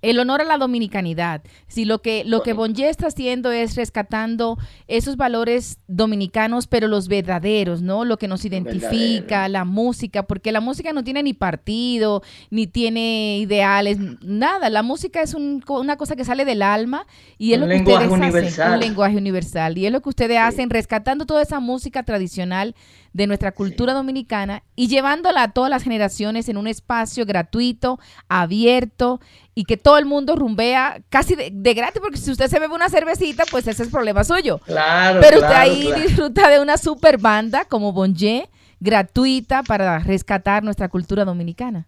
[0.03, 1.43] el honor a la dominicanidad.
[1.69, 4.59] Si lo que lo que Bonje está haciendo es rescatando
[4.89, 8.05] esos valores dominicanos, pero los verdaderos, ¿no?
[8.05, 13.39] Lo que nos identifica, la música, porque la música no tiene ni partido, ni tiene
[13.39, 14.69] ideales, nada.
[14.71, 17.07] La música es una cosa que sale del alma
[17.39, 19.79] y es lo que ustedes hacen, un lenguaje universal.
[19.79, 22.75] Y es lo que ustedes hacen, rescatando toda esa música tradicional
[23.13, 27.99] de nuestra cultura dominicana y llevándola a todas las generaciones en un espacio gratuito,
[28.29, 29.21] abierto
[29.55, 32.89] y que todo el mundo rumbea casi de, gratis, porque si usted se bebe una
[32.89, 34.61] cervecita, pues ese es problema suyo.
[34.65, 35.21] Claro.
[35.21, 38.49] Pero usted ahí disfruta de una super banda como Bonje,
[38.81, 41.87] gratuita para rescatar nuestra cultura dominicana.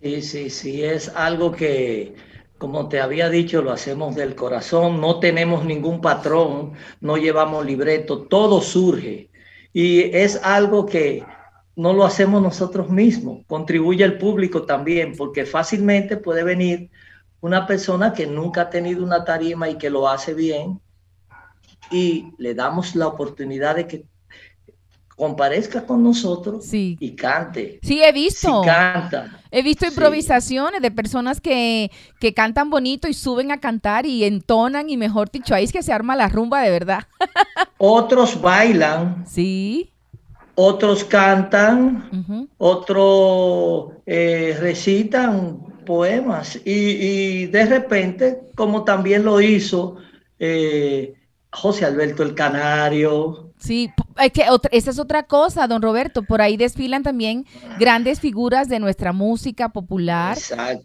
[0.00, 2.14] Sí, sí, sí, es algo que,
[2.56, 8.22] como te había dicho, lo hacemos del corazón, no tenemos ningún patrón, no llevamos libreto,
[8.22, 9.29] todo surge
[9.72, 11.24] y es algo que
[11.76, 16.90] no lo hacemos nosotros mismos, contribuye el público también, porque fácilmente puede venir
[17.40, 20.80] una persona que nunca ha tenido una tarima y que lo hace bien
[21.90, 24.04] y le damos la oportunidad de que
[25.20, 27.78] comparezca con nosotros y cante.
[27.82, 28.62] Sí, he visto.
[28.62, 29.38] canta.
[29.50, 34.88] He visto improvisaciones de personas que, que, cantan bonito y suben a cantar y entonan
[34.88, 37.02] y mejor dicho, ahí es que se arma la rumba de verdad.
[37.76, 39.26] Otros bailan.
[39.26, 39.92] Sí.
[40.54, 49.96] Otros cantan, otros eh, recitan poemas y, de repente, como también lo hizo
[50.38, 51.14] eh,
[51.50, 53.90] José Alberto el Canario, Sí,
[54.20, 56.22] es que esa es otra cosa, don Roberto.
[56.22, 57.46] Por ahí desfilan también
[57.78, 60.36] grandes figuras de nuestra música popular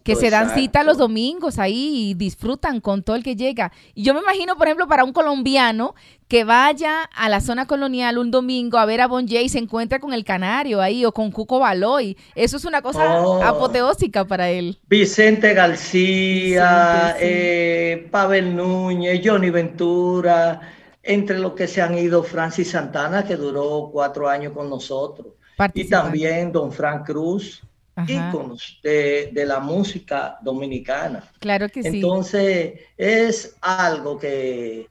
[0.04, 3.72] que se dan cita los domingos ahí y disfrutan con todo el que llega.
[3.94, 5.96] Y yo me imagino, por ejemplo, para un colombiano
[6.28, 9.60] que vaya a la zona colonial un domingo a ver a Bon Jay y se
[9.60, 12.18] encuentra con el Canario ahí o con Cuco Baloy.
[12.34, 13.44] Eso es una cosa oh.
[13.44, 14.80] apoteósica para él.
[14.88, 20.75] Vicente García, eh, Pavel Núñez, Johnny Ventura
[21.06, 25.28] entre los que se han ido Francis Santana, que duró cuatro años con nosotros,
[25.74, 27.62] y también Don Frank Cruz,
[28.08, 31.24] íconos de, de, la música dominicana.
[31.40, 31.90] Claro que sí.
[31.98, 34.90] Entonces, es algo que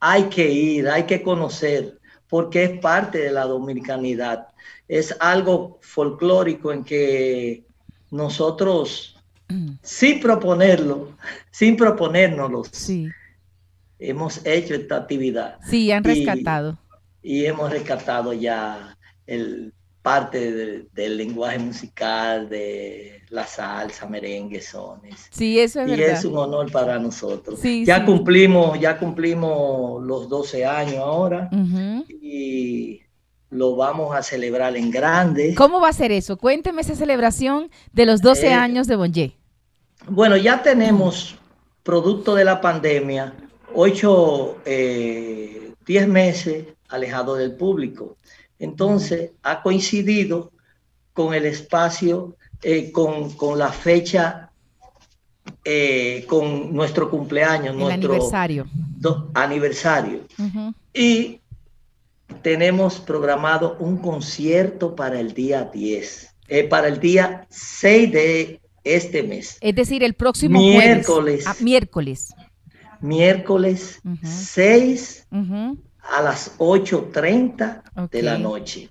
[0.00, 1.98] hay que ir, hay que conocer,
[2.28, 4.48] porque es parte de la dominicanidad.
[4.88, 7.64] Es algo folclórico en que
[8.10, 9.16] nosotros,
[9.82, 11.16] sin proponerlo,
[11.50, 13.08] sin proponérnoslo, sí.
[13.98, 15.58] Hemos hecho esta actividad.
[15.68, 16.78] Sí, han rescatado.
[17.22, 18.96] y hemos rescatado ya
[19.26, 19.72] el
[20.04, 25.28] parte del lenguaje musical, de la salsa, merengue, sones.
[25.30, 26.18] Sí, eso es y verdad.
[26.18, 27.58] es un honor para nosotros.
[27.62, 31.48] ya cumplimos, ya cumplimos los 12 años ahora
[32.20, 33.00] y
[33.48, 35.54] lo vamos a celebrar en grande.
[35.54, 36.36] ¿Cómo va a ser eso?
[36.36, 39.38] Cuénteme esa celebración de los 12 eh, años de Bonje.
[40.06, 41.36] Bueno, ya tenemos,
[41.82, 43.32] producto de la pandemia,
[43.74, 48.16] 8, 10 eh, meses alejado del público.
[48.58, 50.52] Entonces, ha coincidido
[51.12, 54.50] con el espacio, eh, con, la fecha,
[55.64, 58.66] eh, con nuestro cumpleaños, nuestro aniversario.
[59.34, 60.20] aniversario.
[60.92, 61.40] Y
[62.42, 69.22] tenemos programado un concierto para el día 10, eh, para el día 6 de este
[69.22, 69.56] mes.
[69.60, 71.44] Es decir, el próximo miércoles.
[71.46, 72.34] Ah, miércoles.
[73.04, 78.88] Miércoles 6 a las 8.30 de la noche.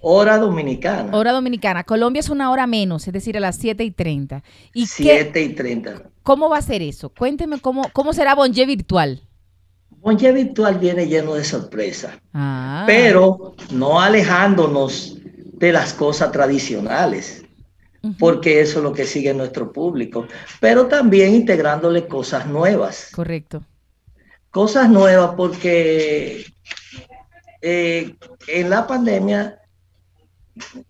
[0.00, 1.16] Hora dominicana.
[1.16, 1.82] Hora dominicana.
[1.82, 4.44] Colombia es una hora menos, es decir, a las 7 y 30.
[4.72, 6.02] ¿Y 7 y 30.
[6.22, 7.08] ¿Cómo va a ser eso?
[7.08, 9.20] Cuénteme cómo, cómo será Bonje Virtual.
[9.90, 12.84] Bonje Virtual viene lleno de sorpresa, ah.
[12.86, 15.18] pero no alejándonos
[15.54, 17.44] de las cosas tradicionales,
[18.18, 20.26] porque eso es lo que sigue nuestro público,
[20.60, 23.10] pero también integrándole cosas nuevas.
[23.12, 23.62] Correcto.
[24.50, 26.46] Cosas nuevas porque
[27.60, 28.14] eh,
[28.48, 29.58] en la pandemia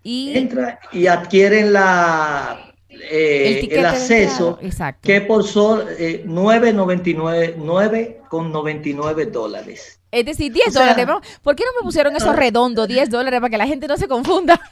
[0.03, 0.37] y...
[0.37, 2.73] Entra y adquieren la
[3.11, 4.59] eh, el, acceso
[5.01, 10.02] que por sol eh, 9.99 con 99 dólares.
[10.13, 11.07] Es decir, 10 dólares.
[11.43, 14.07] ¿Por qué no me pusieron eso redondo, 10 dólares, para que la gente no se
[14.07, 14.61] confunda?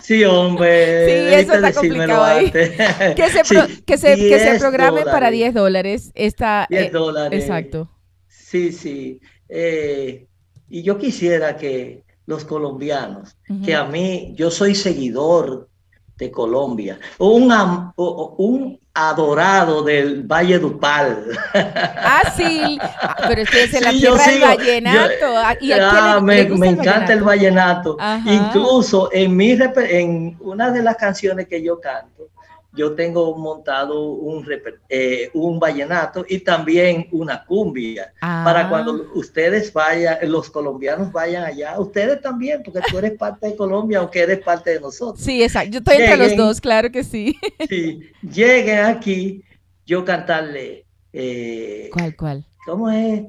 [0.00, 1.04] Sí, hombre.
[1.06, 2.50] Sí, eso está complicado ahí.
[3.14, 3.42] Que se,
[3.84, 6.10] que se, que se programe para 10 dólares.
[6.14, 7.42] Está, 10 eh, dólares.
[7.42, 7.90] Exacto.
[8.26, 9.20] Sí, sí.
[9.50, 10.26] Eh,
[10.70, 15.68] y yo quisiera que los colombianos, que a mí, yo soy seguidor
[16.16, 17.52] de Colombia, un,
[17.96, 21.26] un adorado del Valle Dupal.
[22.04, 25.36] Ah, sí, ah, pero es que es en la tierra del vallenato.
[25.36, 27.96] Ah, me, encanta el vallenato.
[28.26, 32.28] Incluso en, mi, en una de las canciones que yo canto,
[32.74, 34.46] yo tengo montado un,
[34.88, 38.12] eh, un vallenato y también una cumbia.
[38.20, 38.68] Para ah.
[38.68, 43.98] cuando ustedes vayan, los colombianos vayan allá, ustedes también, porque tú eres parte de Colombia,
[43.98, 45.22] aunque eres parte de nosotros.
[45.22, 45.70] Sí, exacto.
[45.70, 47.38] Yo estoy entre los dos, claro que sí.
[47.68, 49.42] sí, lleguen aquí,
[49.84, 50.86] yo cantarle.
[51.12, 52.46] Eh, ¿Cuál, cuál?
[52.64, 53.22] ¿Cómo es?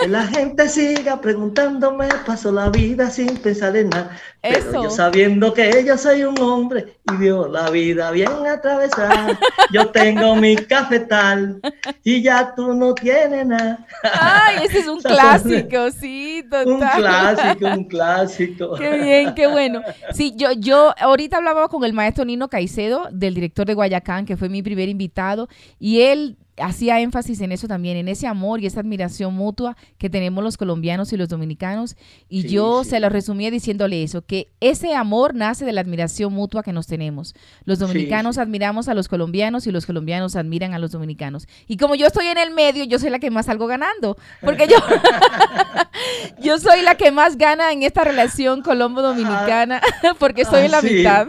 [0.00, 4.16] Que la gente siga preguntándome, paso la vida sin pensar en nada.
[4.42, 9.38] Pero yo sabiendo que yo soy un hombre y vio la vida bien atravesada.
[9.72, 11.60] Yo tengo mi cafetal
[12.02, 13.86] y ya tú no tienes nada.
[14.02, 16.68] Ay, ese es un clásico, sí, total.
[16.68, 18.74] Un clásico, un clásico.
[18.74, 19.82] Qué bien, qué bueno.
[20.12, 24.36] Sí, yo, yo ahorita hablaba con el maestro Nino Caicedo, del director de Guayacán, que
[24.36, 25.48] fue mi primer invitado,
[25.78, 30.10] y él hacía énfasis en eso también, en ese amor y esa admiración mutua que
[30.10, 31.96] tenemos los colombianos y los dominicanos.
[32.28, 36.62] Y yo se lo resumía diciéndole eso, que ese amor nace de la admiración mutua
[36.62, 37.34] que nos tenemos.
[37.64, 41.48] Los dominicanos admiramos a los colombianos y los colombianos admiran a los dominicanos.
[41.66, 44.66] Y como yo estoy en el medio, yo soy la que más salgo ganando, porque
[44.68, 44.76] yo,
[46.40, 49.80] yo soy la que más gana en esta relación colombo-dominicana,
[50.18, 51.28] porque estoy en la mitad.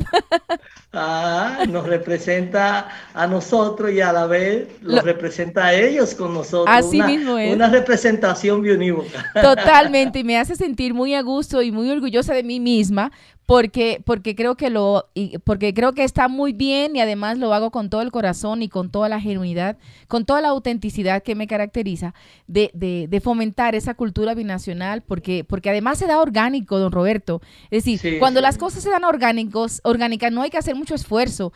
[0.93, 6.67] Ah, nos representa a nosotros y a la vez los representa a ellos con nosotros.
[6.69, 7.55] Así una, mismo es.
[7.55, 9.31] Una representación bionívoca.
[9.41, 13.09] Totalmente, y me hace sentir muy a gusto y muy orgullosa de mí misma
[13.51, 15.09] porque, porque creo que lo,
[15.43, 18.69] porque creo que está muy bien y además lo hago con todo el corazón y
[18.69, 22.13] con toda la genuidad, con toda la autenticidad que me caracteriza
[22.47, 27.41] de, de, de fomentar esa cultura binacional, porque, porque además se da orgánico, don Roberto.
[27.71, 31.51] Es decir, cuando las cosas se dan orgánicos, orgánicas, no hay que hacer mucho esfuerzo.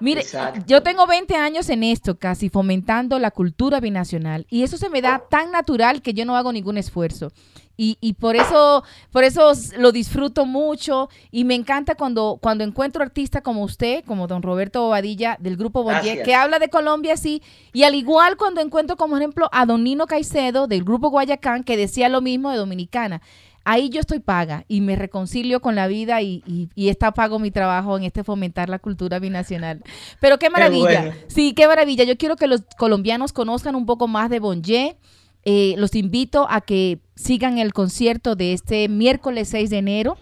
[0.00, 0.24] Mire,
[0.66, 5.00] yo tengo 20 años en esto casi, fomentando la cultura binacional, y eso se me
[5.00, 7.32] da tan natural que yo no hago ningún esfuerzo.
[7.80, 8.82] Y, y, por eso
[9.12, 14.26] por eso lo disfruto mucho y me encanta cuando, cuando encuentro artistas como usted, como
[14.26, 17.40] don Roberto Bobadilla del grupo Bonje, que habla de Colombia así,
[17.72, 21.76] y al igual cuando encuentro como ejemplo a don Nino Caicedo del grupo Guayacán, que
[21.76, 23.22] decía lo mismo de Dominicana.
[23.64, 26.42] Ahí yo estoy paga y me reconcilio con la vida y,
[26.74, 29.84] y, está pago mi trabajo en este fomentar la cultura binacional.
[30.20, 31.14] Pero qué maravilla.
[31.28, 32.02] Sí, qué maravilla.
[32.02, 34.96] Yo quiero que los colombianos conozcan un poco más de Bonje
[35.44, 40.18] eh, los invito a que sigan el concierto de este miércoles 6 de enero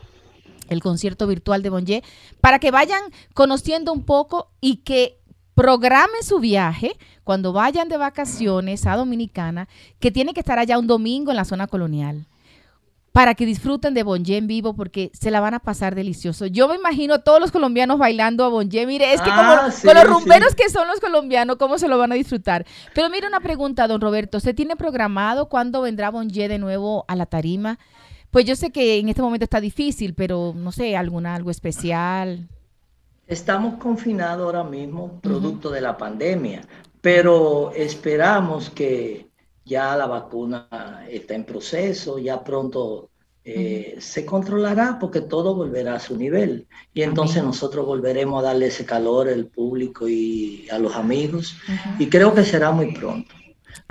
[0.69, 2.03] el concierto virtual de Bonje,
[2.41, 3.01] para que vayan
[3.35, 5.21] conociendo un poco y que
[5.55, 9.69] programen su viaje cuando vayan de vacaciones a Dominicana,
[10.01, 12.27] que tiene que estar allá un domingo en la zona colonial
[13.17, 16.45] para que disfruten de Bonje en vivo porque se la van a pasar delicioso.
[16.45, 18.87] Yo me imagino a todos los colombianos bailando a Bonje.
[18.87, 21.97] Mire, es que como ah, con los rumberos que son los colombianos, ¿cómo se lo
[21.97, 22.67] van a disfrutar?
[22.95, 24.39] Pero mire una pregunta, don Roberto.
[24.39, 27.79] ¿Se tiene programado cuándo vendrá Bonje de nuevo a la tarima?
[28.31, 32.47] Pues yo sé que en este momento está difícil, pero no sé, alguna algo especial.
[33.27, 36.67] Estamos confinados ahora mismo, producto de la pandemia,
[37.01, 39.27] pero esperamos que
[39.67, 43.11] ya la vacuna está en proceso, ya pronto
[43.45, 46.67] eh, se controlará porque todo volverá a su nivel.
[46.95, 51.57] Y entonces nosotros volveremos a darle ese calor al público y a los amigos.
[51.99, 53.35] Y creo que será muy pronto.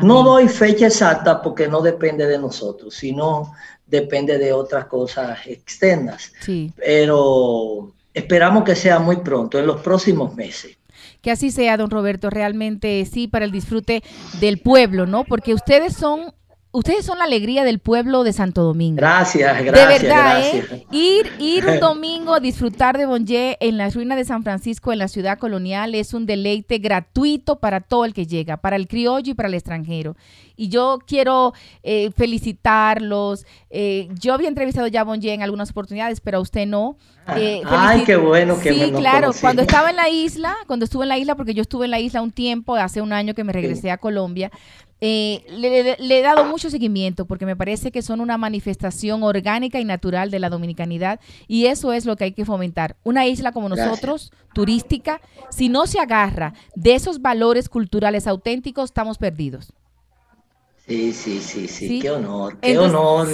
[0.01, 3.53] No doy fecha exacta porque no depende de nosotros, sino
[3.85, 6.31] depende de otras cosas externas.
[6.77, 10.77] Pero esperamos que sea muy pronto, en los próximos meses.
[11.25, 14.03] Que así sea, don Roberto, realmente sí, para el disfrute
[14.39, 15.23] del pueblo, ¿no?
[15.23, 16.35] Porque ustedes son
[16.75, 18.97] ustedes son la alegría del pueblo de Santo Domingo.
[18.97, 19.89] Gracias, gracias.
[19.89, 20.85] De verdad, ¿eh?
[20.91, 24.99] Ir, ir un domingo a disfrutar de Bonje en las ruinas de San Francisco, en
[24.99, 29.31] la ciudad colonial, es un deleite gratuito para todo el que llega, para el criollo
[29.31, 30.15] y para el extranjero.
[30.57, 31.53] Y yo quiero
[31.83, 33.45] eh, felicitarlos.
[33.69, 36.97] Eh, yo había entrevistado ya a Bonje en algunas oportunidades, pero a usted no.
[37.35, 39.31] Eh, Ay, qué bueno que Sí, claro.
[39.41, 41.99] Cuando estaba en la isla, cuando estuve en la isla, porque yo estuve en la
[41.99, 44.51] isla un tiempo, hace un año que me regresé a Colombia,
[45.01, 49.85] eh, le, he dado mucho seguimiento porque me parece que son una manifestación orgánica y
[49.85, 52.95] natural de la dominicanidad y eso es lo que hay que fomentar.
[53.03, 59.17] Una isla como nosotros, turística, si no se agarra de esos valores culturales auténticos, estamos
[59.17, 59.73] perdidos.
[60.87, 63.27] Sí, sí, sí, sí, qué honor, qué honor,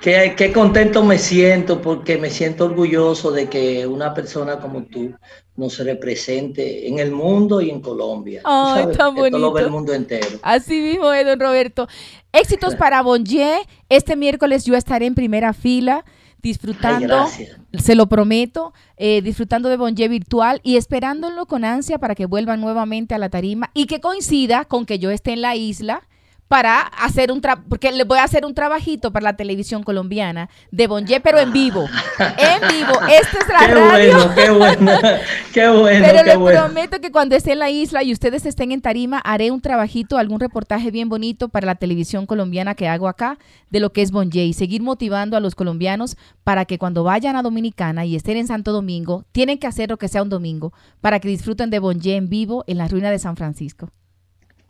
[0.00, 5.12] qué, qué, contento me siento porque me siento orgulloso de que una persona como tú
[5.54, 8.40] nos represente en el mundo y en Colombia.
[8.44, 9.58] Ay, tan bonito.
[9.58, 10.38] el mundo entero.
[10.40, 11.88] Así mismo es, don Roberto.
[12.32, 13.58] Éxitos para Bonje.
[13.90, 16.06] Este miércoles yo estaré en primera fila
[16.40, 17.26] disfrutando,
[17.72, 22.56] se lo prometo, eh, disfrutando de Bonje virtual y esperándolo con ansia para que vuelva
[22.56, 26.06] nuevamente a la tarima y que coincida con que yo esté en la isla
[26.54, 30.48] para hacer un trabajo, porque le voy a hacer un trabajito para la televisión colombiana
[30.70, 31.84] de Bonje, pero en vivo.
[32.20, 32.92] En vivo.
[33.10, 34.12] Esta es la qué radio.
[34.12, 34.92] Bueno, qué bueno,
[35.52, 36.06] qué bueno.
[36.06, 39.50] Pero le prometo que cuando esté en la isla y ustedes estén en Tarima, haré
[39.50, 43.36] un trabajito, algún reportaje bien bonito para la televisión colombiana que hago acá
[43.70, 47.34] de lo que es Bonje y seguir motivando a los colombianos para que cuando vayan
[47.34, 50.72] a Dominicana y estén en Santo Domingo, tienen que hacer lo que sea un domingo
[51.00, 53.90] para que disfruten de Bonje en vivo en la ruina de San Francisco.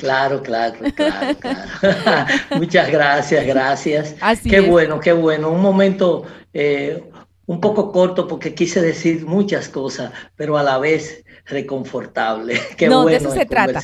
[0.05, 2.27] Claro, claro, claro, claro.
[2.57, 4.15] Muchas gracias, gracias.
[4.43, 5.49] qué bueno, qué bueno.
[5.49, 7.03] Un momento eh,
[7.47, 12.61] un poco corto porque quise decir muchas cosas, pero a la vez reconfortable.
[12.77, 13.81] Qué no, de eso se trata.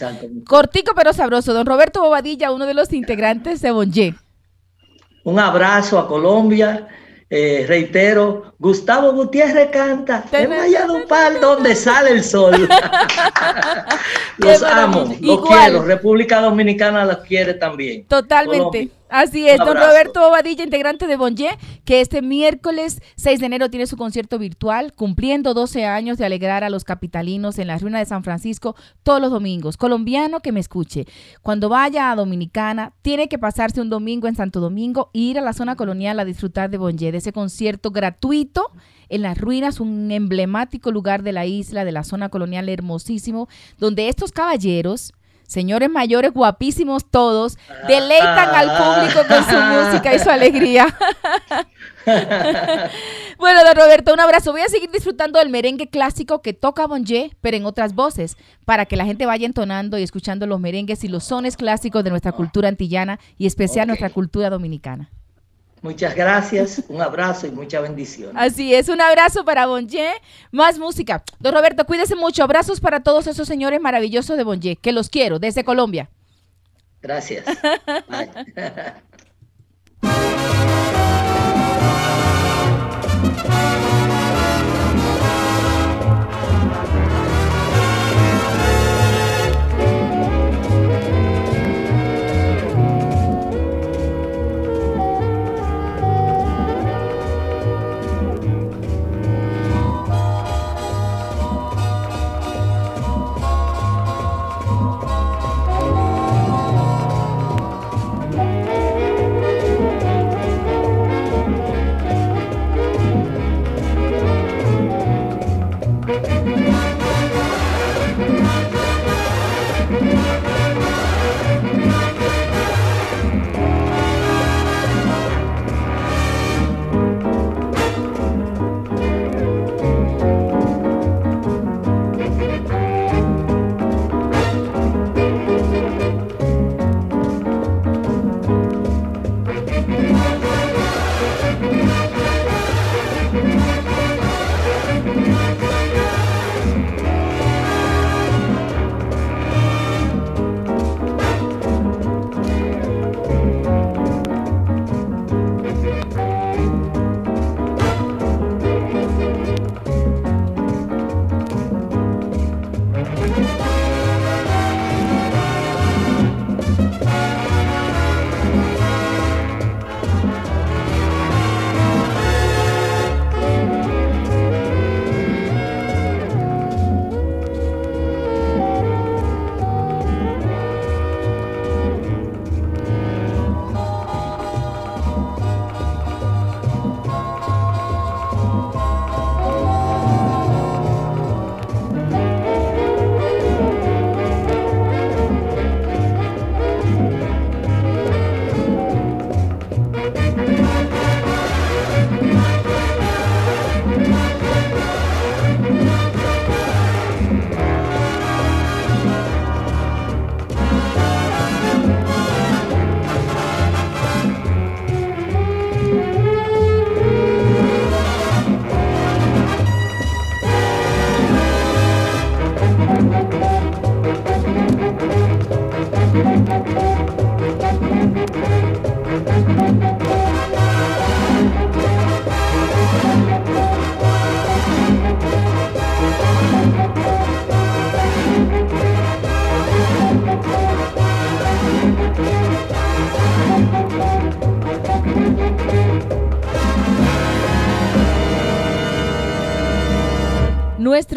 [0.47, 1.55] Cortico pero sabroso.
[1.55, 4.15] Don Roberto Bobadilla, uno de los integrantes de Bonje.
[5.25, 6.87] Un abrazo a Colombia
[7.33, 12.69] Eh, reitero, Gustavo Gutiérrez canta en Valladupal donde sale el sol.
[14.39, 15.85] los amo, los quiero.
[15.85, 18.05] República Dominicana los quiere también.
[18.07, 18.91] Totalmente.
[19.11, 21.51] Así es, don Roberto Bobadilla, integrante de Bonje,
[21.85, 26.63] que este miércoles 6 de enero tiene su concierto virtual, cumpliendo 12 años de alegrar
[26.63, 29.77] a los capitalinos en la ruina de San Francisco todos los domingos.
[29.77, 31.07] Colombiano que me escuche,
[31.43, 35.43] cuando vaya a Dominicana, tiene que pasarse un domingo en Santo Domingo e ir a
[35.43, 38.71] la zona colonial a disfrutar de Bonje, de ese concierto gratuito
[39.09, 44.09] en las ruinas, un emblemático lugar de la isla, de la zona colonial hermosísimo, donde
[44.09, 45.13] estos caballeros
[45.51, 47.59] señores mayores guapísimos todos,
[47.89, 49.57] deleitan al público con su
[49.91, 50.87] música y su alegría.
[53.39, 54.53] bueno, don Roberto, un abrazo.
[54.53, 58.87] Voy a seguir disfrutando del merengue clásico que toca Bonje, pero en otras voces, para
[58.87, 62.31] que la gente vaya entonando y escuchando los merengues y los sones clásicos de nuestra
[62.31, 65.11] cultura antillana y especial nuestra cultura dominicana.
[65.83, 68.37] Muchas gracias, un abrazo y mucha bendición.
[68.37, 70.11] Así es, un abrazo para Bonje,
[70.53, 71.23] más música.
[71.39, 72.45] Don Roberto, cuídese mucho.
[72.45, 76.11] Abrazos para todos esos señores maravillosos de Bonje, que los quiero desde Colombia.
[77.01, 77.47] Gracias.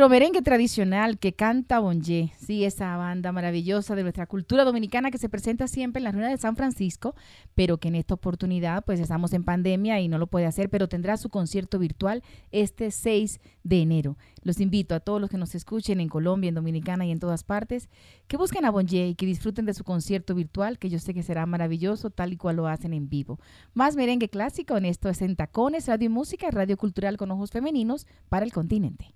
[0.03, 5.17] Nuestro merengue tradicional que canta Bonje, sí, esa banda maravillosa de nuestra cultura dominicana que
[5.17, 7.15] se presenta siempre en la ruina de San Francisco,
[7.55, 10.89] pero que en esta oportunidad pues estamos en pandemia y no lo puede hacer, pero
[10.89, 12.21] tendrá su concierto virtual
[12.51, 14.17] este 6 de enero.
[14.41, 17.45] Los invito a todos los que nos escuchen en Colombia, en Dominicana y en todas
[17.45, 17.87] partes,
[18.27, 21.23] que busquen a Bonje y que disfruten de su concierto virtual, que yo sé que
[21.23, 23.39] será maravilloso tal y cual lo hacen en vivo.
[23.73, 27.51] Más merengue clásico en esto es en Tacones, Radio y Música, Radio Cultural con Ojos
[27.51, 29.15] Femeninos para el continente.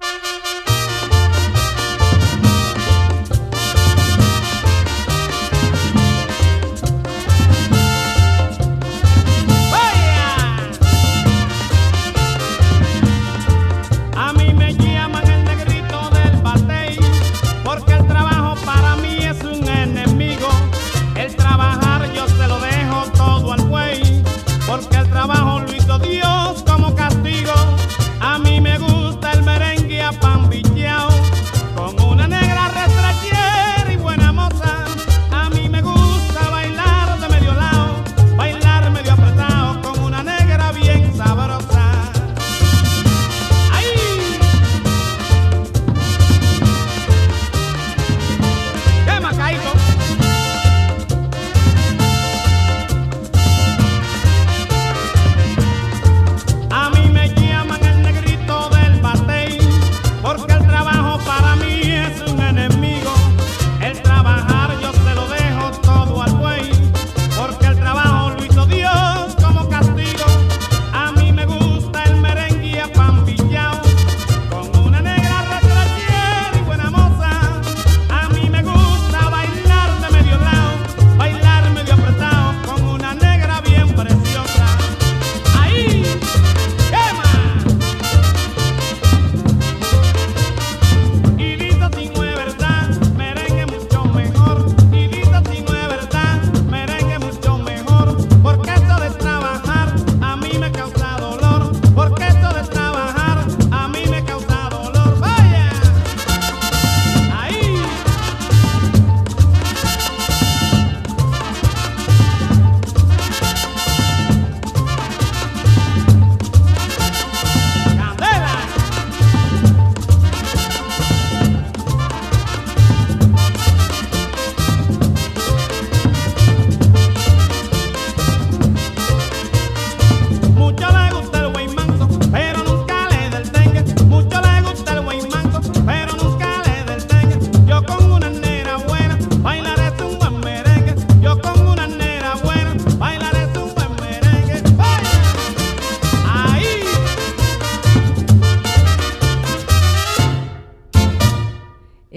[0.00, 0.37] A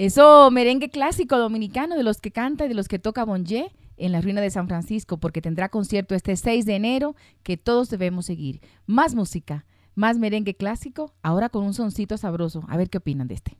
[0.02, 4.10] Eso, merengue clásico dominicano de los que canta y de los que toca Bonje en
[4.10, 7.14] la ruina de San Francisco, porque tendrá concierto este 6 de enero
[7.44, 8.60] que todos debemos seguir.
[8.84, 9.64] Más música,
[9.94, 12.64] más merengue clásico, ahora con un soncito sabroso.
[12.66, 13.56] A ver qué opinan de este.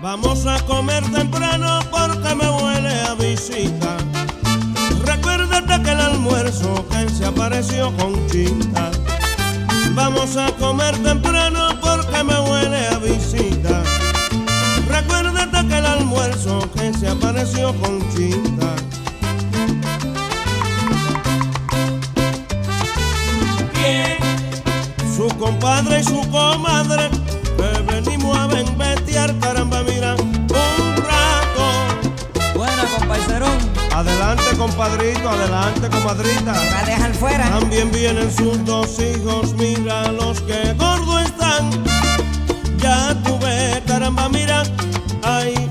[0.00, 4.07] Vamos a comer temprano porque me huele a visita.
[6.10, 8.90] Almuerzo que se apareció con chinta.
[9.94, 13.82] Vamos a comer temprano porque me huele a visita.
[14.88, 18.74] Recuérdate que el almuerzo que se apareció con chinta.
[25.16, 27.10] Su compadre y su comadre
[27.56, 29.97] que venimos a venvetear, caramba, mira,
[33.98, 36.52] Adelante, compadrito, adelante, comadrita.
[36.52, 37.50] Va a dejar fuera.
[37.50, 41.68] También vienen sus dos hijos, mira los que gordo están.
[42.78, 44.62] Ya tuve, caramba, mira,
[45.24, 45.68] ay,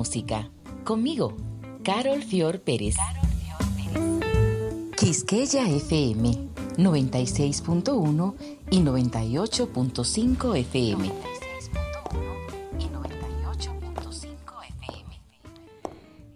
[0.00, 0.48] música.
[0.82, 1.36] Conmigo,
[1.84, 2.96] Carol Fior Pérez.
[4.96, 6.48] Quisqueya FM
[6.78, 8.34] 96.1
[8.70, 11.12] y 98.5 FM.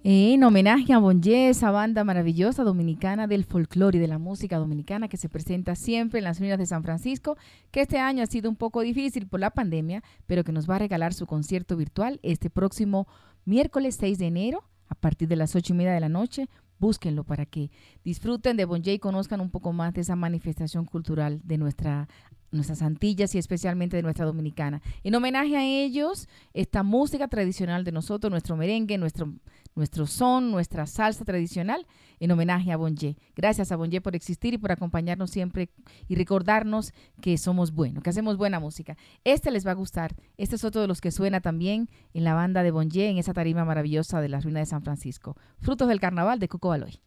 [0.06, 4.58] Eh, en homenaje a Bonje, esa banda maravillosa dominicana del folclore y de la música
[4.58, 7.38] dominicana que se presenta siempre en las ruinas de San Francisco,
[7.70, 10.76] que este año ha sido un poco difícil por la pandemia, pero que nos va
[10.76, 13.08] a regalar su concierto virtual este próximo
[13.44, 16.48] miércoles 6 de enero a partir de las ocho y media de la noche.
[16.78, 17.70] Búsquenlo para que
[18.04, 22.08] disfruten de Bonje y conozcan un poco más de esa manifestación cultural de nuestra
[22.54, 24.80] nuestras Antillas y especialmente de nuestra Dominicana.
[25.02, 29.34] En homenaje a ellos, esta música tradicional de nosotros, nuestro merengue, nuestro,
[29.74, 31.86] nuestro son, nuestra salsa tradicional,
[32.20, 33.16] en homenaje a Bonje.
[33.34, 35.70] Gracias a Bonje por existir y por acompañarnos siempre
[36.08, 38.96] y recordarnos que somos buenos, que hacemos buena música.
[39.24, 40.14] Este les va a gustar.
[40.36, 43.32] Este es otro de los que suena también en la banda de Bonje, en esa
[43.32, 45.36] tarima maravillosa de la ruina de San Francisco.
[45.60, 46.98] Frutos del Carnaval de Coco Baloy.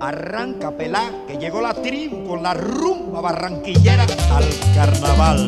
[0.00, 4.44] Arranca pelá, que llegó la tribu con la rumba barranquillera al
[4.74, 5.46] carnaval.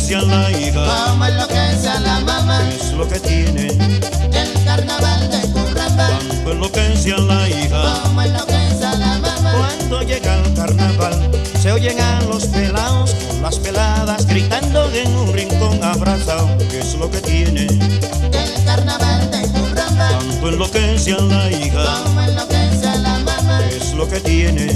[0.00, 1.04] Enloquece a la hija.
[1.10, 2.60] como enloquece a la mamá.
[2.68, 3.66] ¿Qué es lo que tiene?
[3.68, 8.00] El carnaval de Curramba, Tanto enloquece a la hija.
[8.04, 9.52] como enloquece a la mamá.
[9.52, 15.32] Cuando llega el carnaval, se oyen a los pelados con las peladas gritando en un
[15.32, 16.48] rincón abrazado.
[16.70, 17.62] ¿Qué es lo que tiene?
[17.66, 22.02] El carnaval de Curramba, Tanto enloquece a la hija.
[22.04, 23.60] como enloquece a la mamá.
[23.68, 24.70] ¿Qué es lo que tiene?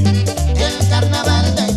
[0.57, 1.74] El carnaval de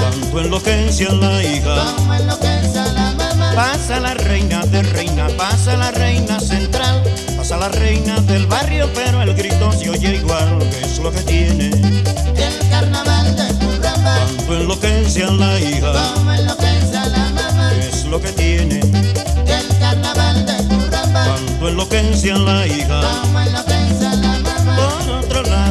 [0.00, 1.94] Tanto enloquece a la hija.
[1.96, 3.52] como enloquece a la mamá.
[3.54, 7.02] Pasa la reina de reina, pasa la reina central,
[7.36, 10.58] pasa la reina del barrio, pero el grito se oye igual.
[10.70, 11.66] ¿Qué es lo que tiene?
[11.66, 15.92] El carnaval de Curramba, Tanto enloquece a la hija.
[16.14, 17.70] como enloquece a la mamá.
[17.74, 18.78] ¿Qué es lo que tiene?
[18.80, 23.00] El carnaval de Curramba, Tanto enloquece a la hija.
[23.22, 23.40] como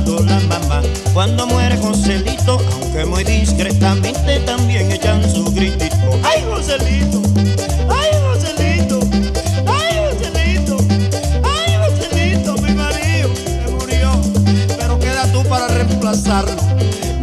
[0.06, 0.82] la mamá,
[1.14, 5.96] cuando muere Joselito, aunque muy discretamente, también echan su gritito.
[6.24, 7.22] ¡Ay, Joselito!
[7.90, 9.00] ¡Ay, Joselito!
[9.68, 10.78] ¡Ay, Joselito!
[11.44, 12.54] ¡Ay, Joselito!
[12.62, 14.12] Mi marido se murió,
[14.80, 16.56] pero queda tú para reemplazarlo.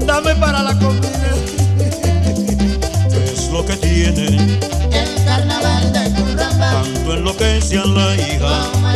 [0.04, 1.34] Dame para la comida.
[3.10, 4.58] ¿Qué es lo que tiene?
[4.92, 8.95] El carnaval de Curramba, Tanto enloquece a la hija.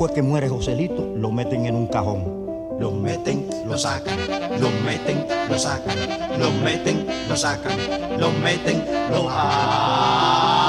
[0.00, 2.78] Después que muere Joselito, lo meten en un cajón.
[2.80, 4.16] Lo meten, lo sacan,
[4.58, 5.98] lo meten, lo sacan,
[6.38, 7.76] lo meten, lo sacan,
[8.18, 10.59] lo meten, lo ¡Ay!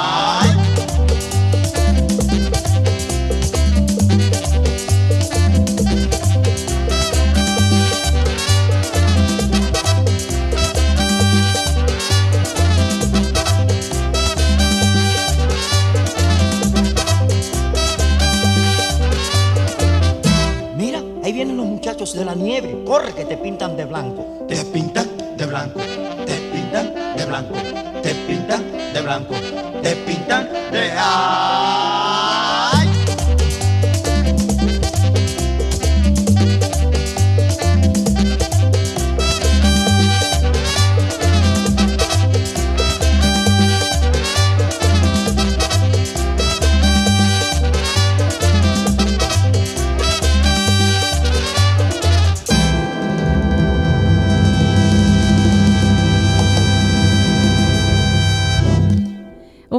[22.09, 22.83] De la nieve.
[22.83, 24.45] Corre que te pintan de blanco.
[24.47, 25.07] Te pintan
[25.37, 25.79] de blanco.
[26.25, 27.53] Te pintan de blanco.
[28.01, 28.63] Te pintan
[28.93, 29.35] de blanco.
[29.83, 32.00] Te pintan de.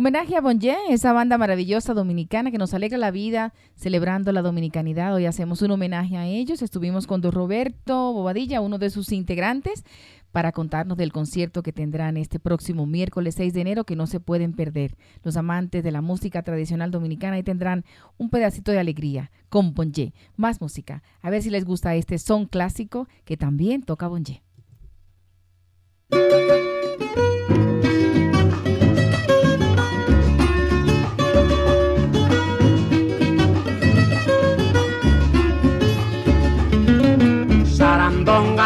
[0.03, 5.15] Homenaje a Bonje, esa banda maravillosa dominicana que nos alegra la vida celebrando la dominicanidad.
[5.15, 6.61] Hoy hacemos un homenaje a ellos.
[6.61, 9.85] Estuvimos con don Roberto Bobadilla, uno de sus integrantes,
[10.33, 14.19] para contarnos del concierto que tendrán este próximo miércoles 6 de enero que no se
[14.19, 14.97] pueden perder.
[15.23, 17.85] Los amantes de la música tradicional dominicana ahí tendrán
[18.19, 20.15] un pedacito de alegría con Bonje.
[20.35, 21.05] Más música.
[21.21, 24.43] A ver si les gusta este son clásico que también toca Bonje.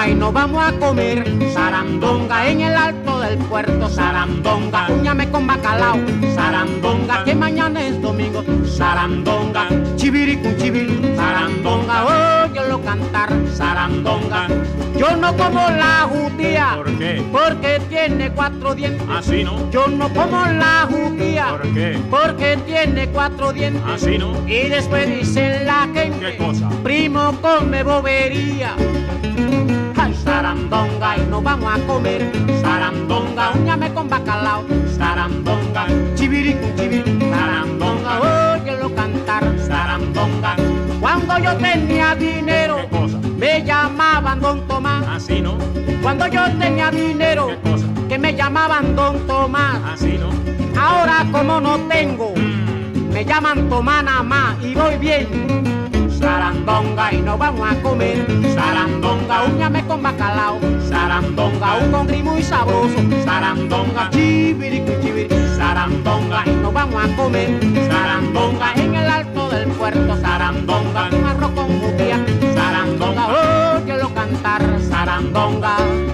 [0.09, 5.99] Y nos vamos a comer Sarandonga en el alto del puerto Sarandonga, uñame con bacalao
[6.35, 14.49] Sarandonga, que mañana es domingo Sarandonga, chiviri con chiviri Sarandonga, óyelo cantar Sarandonga
[14.97, 17.25] Yo no como la judía ¿Por qué?
[17.33, 19.71] Porque tiene cuatro dientes Así no.
[19.71, 21.99] Yo no como la judía ¿Por qué?
[22.11, 24.33] Porque tiene cuatro dientes Así no.
[24.47, 26.69] Y después dice la gente ¿Qué cosa?
[26.83, 28.75] Primo come bobería
[30.27, 32.31] sarandonga y nos vamos a comer
[32.61, 34.65] Sarandonga, uñame con bacalao
[34.97, 35.87] Sarandonga,
[36.17, 38.13] chiviri con chiviri Sarandonga,
[38.57, 40.57] óyelo cantar Sarandonga
[41.01, 43.19] Cuando yo tenía dinero ¿Qué cosa?
[43.39, 45.57] Me llamaban Don Tomás Así no.
[46.03, 47.87] Cuando yo tenía dinero ¿Qué cosa?
[48.09, 50.31] Que me llamaban Don Tomás Así no.
[50.79, 53.13] Ahora como no tengo Mm.
[53.13, 55.27] me llaman Tomás nada más y voy bien.
[56.19, 58.27] Sarandonga y nos vamos a comer.
[58.55, 60.59] Sarandonga, uñame con bacalao.
[60.89, 62.97] Sarandonga, un congri muy sabroso.
[63.25, 65.29] Sarandonga, chiviri cu chiviri.
[65.57, 67.61] Sarandonga y nos vamos a comer.
[67.89, 70.17] Sarandonga en el alto del puerto.
[70.17, 72.25] Sarandonga, un arroz con judía.
[72.55, 74.63] Sarandonga, óyelo cantar.
[74.89, 76.06] Sarandonga.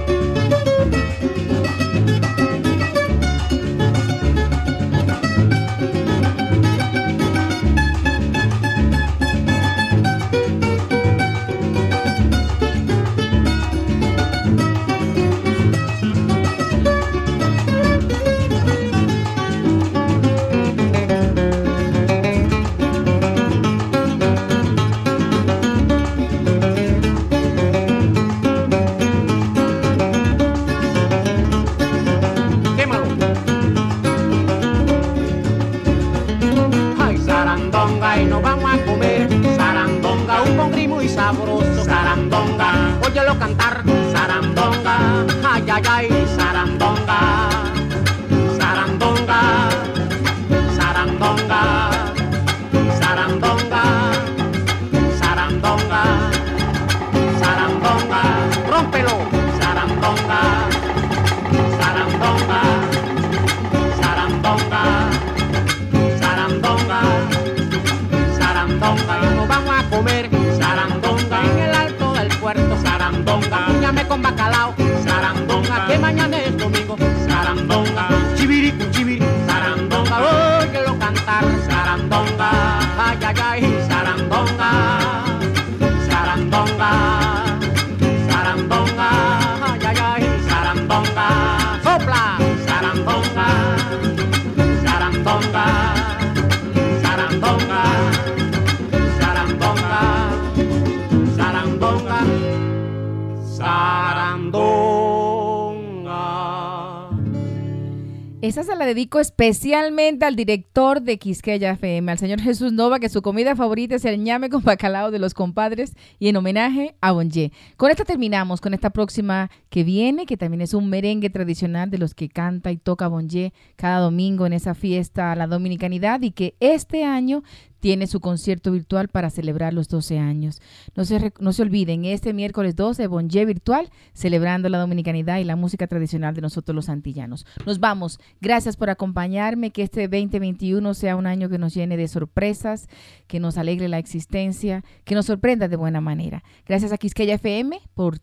[108.53, 113.09] Esa se la dedico especialmente al director de Quisqueya FM, al señor Jesús Nova, que
[113.09, 117.13] su comida favorita es el ñame con bacalao de los compadres y en homenaje a
[117.13, 117.51] Bonje.
[117.79, 121.97] Con esta terminamos, con esta próxima que viene, que también es un merengue tradicional de
[121.97, 126.33] los que canta y toca Bonje cada domingo en esa fiesta a la dominicanidad y
[126.33, 127.43] que este año
[127.83, 130.63] tiene su concierto virtual para celebrar los 12 años.
[130.95, 135.57] No se, no se olviden, este miércoles 12, Bonje Virtual, celebrando la dominicanidad y la
[135.57, 137.45] música tradicional de nosotros los antillanos.
[137.67, 138.21] Nos vamos.
[138.41, 139.73] Gracias por acompañarme.
[139.73, 142.87] Que este 2021 sea un año que nos llene de sorpresas,
[143.27, 146.45] que nos alegre la existencia, que nos sorprenda de buena manera.
[146.67, 148.21] Gracias a Quisqueya FM por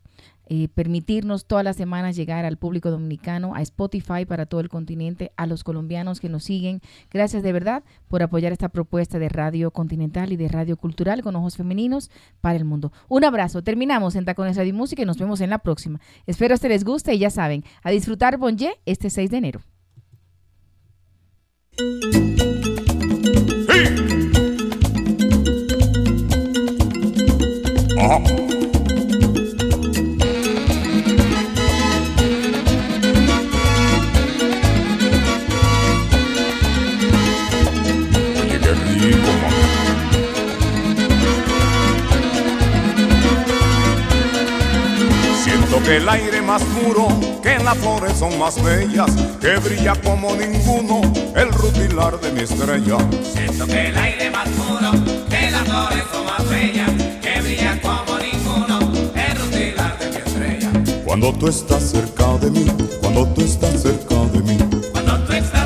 [0.49, 5.31] eh, permitirnos todas las semanas llegar al público dominicano, a Spotify para todo el continente,
[5.37, 6.81] a los colombianos que nos siguen.
[7.11, 11.35] Gracias de verdad por apoyar esta propuesta de Radio Continental y de Radio Cultural con
[11.35, 12.09] ojos femeninos
[12.41, 12.91] para el mundo.
[13.07, 13.61] Un abrazo.
[13.61, 15.99] Terminamos en Tacones Radio Música y nos vemos en la próxima.
[16.25, 19.61] Espero que les guste y ya saben, a disfrutar Bonje este 6 de enero.
[45.89, 47.07] Que el aire más puro,
[47.41, 49.09] que las flores son más bellas,
[49.41, 51.01] que brilla como ninguno
[51.35, 52.97] el rutilar de mi estrella.
[53.23, 54.91] Siento que el aire más puro,
[55.27, 56.91] que las flores son más bellas,
[57.23, 58.79] que brillan como ninguno,
[59.15, 60.71] el rutilar de mi estrella.
[61.03, 62.67] Cuando tú estás cerca de mí,
[63.01, 64.57] cuando tú estás cerca de mí.
[64.91, 65.58] Cuando tú estás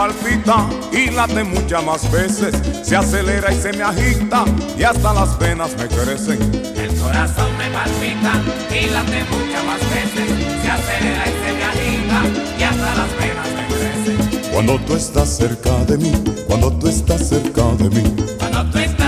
[0.00, 4.46] palpita y late muchas más veces, se acelera y se me agita
[4.78, 6.40] y hasta las venas me crecen.
[6.74, 8.32] El corazón me palpita
[8.70, 10.28] y late muchas más veces,
[10.62, 12.18] se acelera y se me agita
[12.58, 14.50] y hasta las venas me crecen.
[14.50, 16.12] Cuando tú estás cerca de mí,
[16.46, 18.02] cuando tú estás cerca de mí.
[18.38, 18.99] Cuando tú estás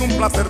[0.00, 0.49] un placer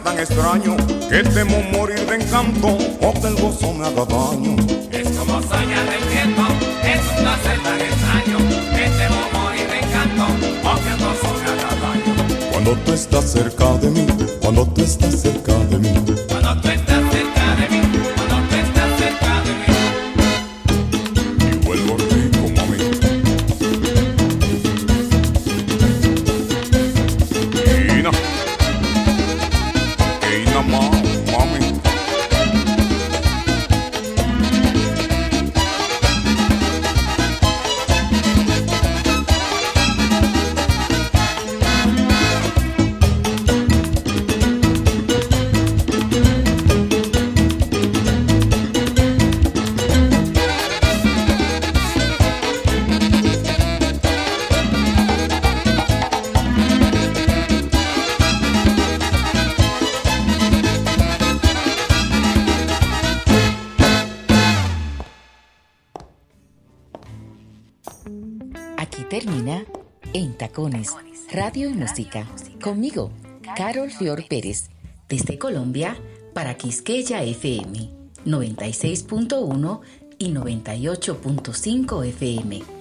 [73.90, 74.70] Carol Fior Pérez,
[75.08, 75.96] desde Colombia
[76.34, 77.90] para Quisqueya FM
[78.24, 79.80] 96.1
[80.18, 82.79] y 98.5 FM